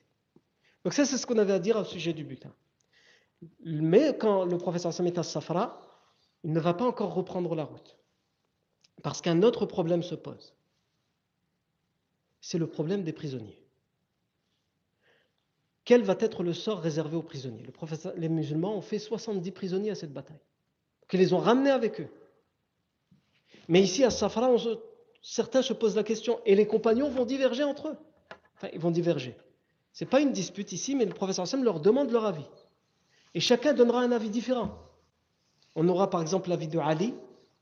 [0.83, 2.51] Donc ça, c'est ce qu'on avait à dire au sujet du butin.
[3.63, 5.81] Mais quand le professeur Safra,
[6.43, 7.97] il ne va pas encore reprendre la route.
[9.03, 10.53] Parce qu'un autre problème se pose.
[12.39, 13.61] C'est le problème des prisonniers.
[15.85, 17.65] Quel va être le sort réservé aux prisonniers?
[18.15, 20.39] Les musulmans ont fait 70 prisonniers à cette bataille.
[21.07, 22.07] Qu'ils les ont ramenés avec eux.
[23.67, 24.49] Mais ici, à Safra,
[25.21, 27.97] certains se posent la question, et les compagnons vont diverger entre eux.
[28.55, 29.35] Enfin, ils vont diverger.
[29.93, 32.45] Ce n'est pas une dispute ici, mais le professeur Sam leur demande leur avis.
[33.33, 34.77] Et chacun donnera un avis différent.
[35.75, 37.13] On aura par exemple l'avis de Ali,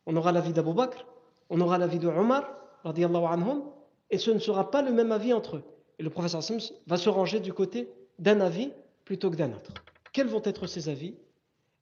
[0.05, 1.05] on aura l'avis d'Abu Bakr,
[1.49, 2.49] on aura l'avis de Omar,
[2.83, 3.63] anhum,
[4.09, 5.63] et ce ne sera pas le même avis entre eux.
[5.97, 8.71] Et le professeur Sam va se ranger du côté d'un avis
[9.05, 9.73] plutôt que d'un autre.
[10.13, 11.15] Quels vont être ces avis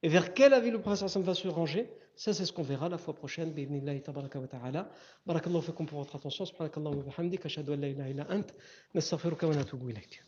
[0.03, 1.89] Et vers quel avis le professeur Sam va se ranger?
[2.15, 3.51] Ça, c'est ce qu'on verra la fois prochaine.
[3.51, 4.89] B'idnillahi tabaraka wa ta'ala.
[5.27, 6.45] Barakallahu fikum pour votre attention.
[6.45, 7.45] Subhanakallahu wa bihamdik.
[7.45, 8.47] Ashhadu an la ilaha illa ant.
[8.95, 10.23] Nastaghfiruka wa natubu ilayk.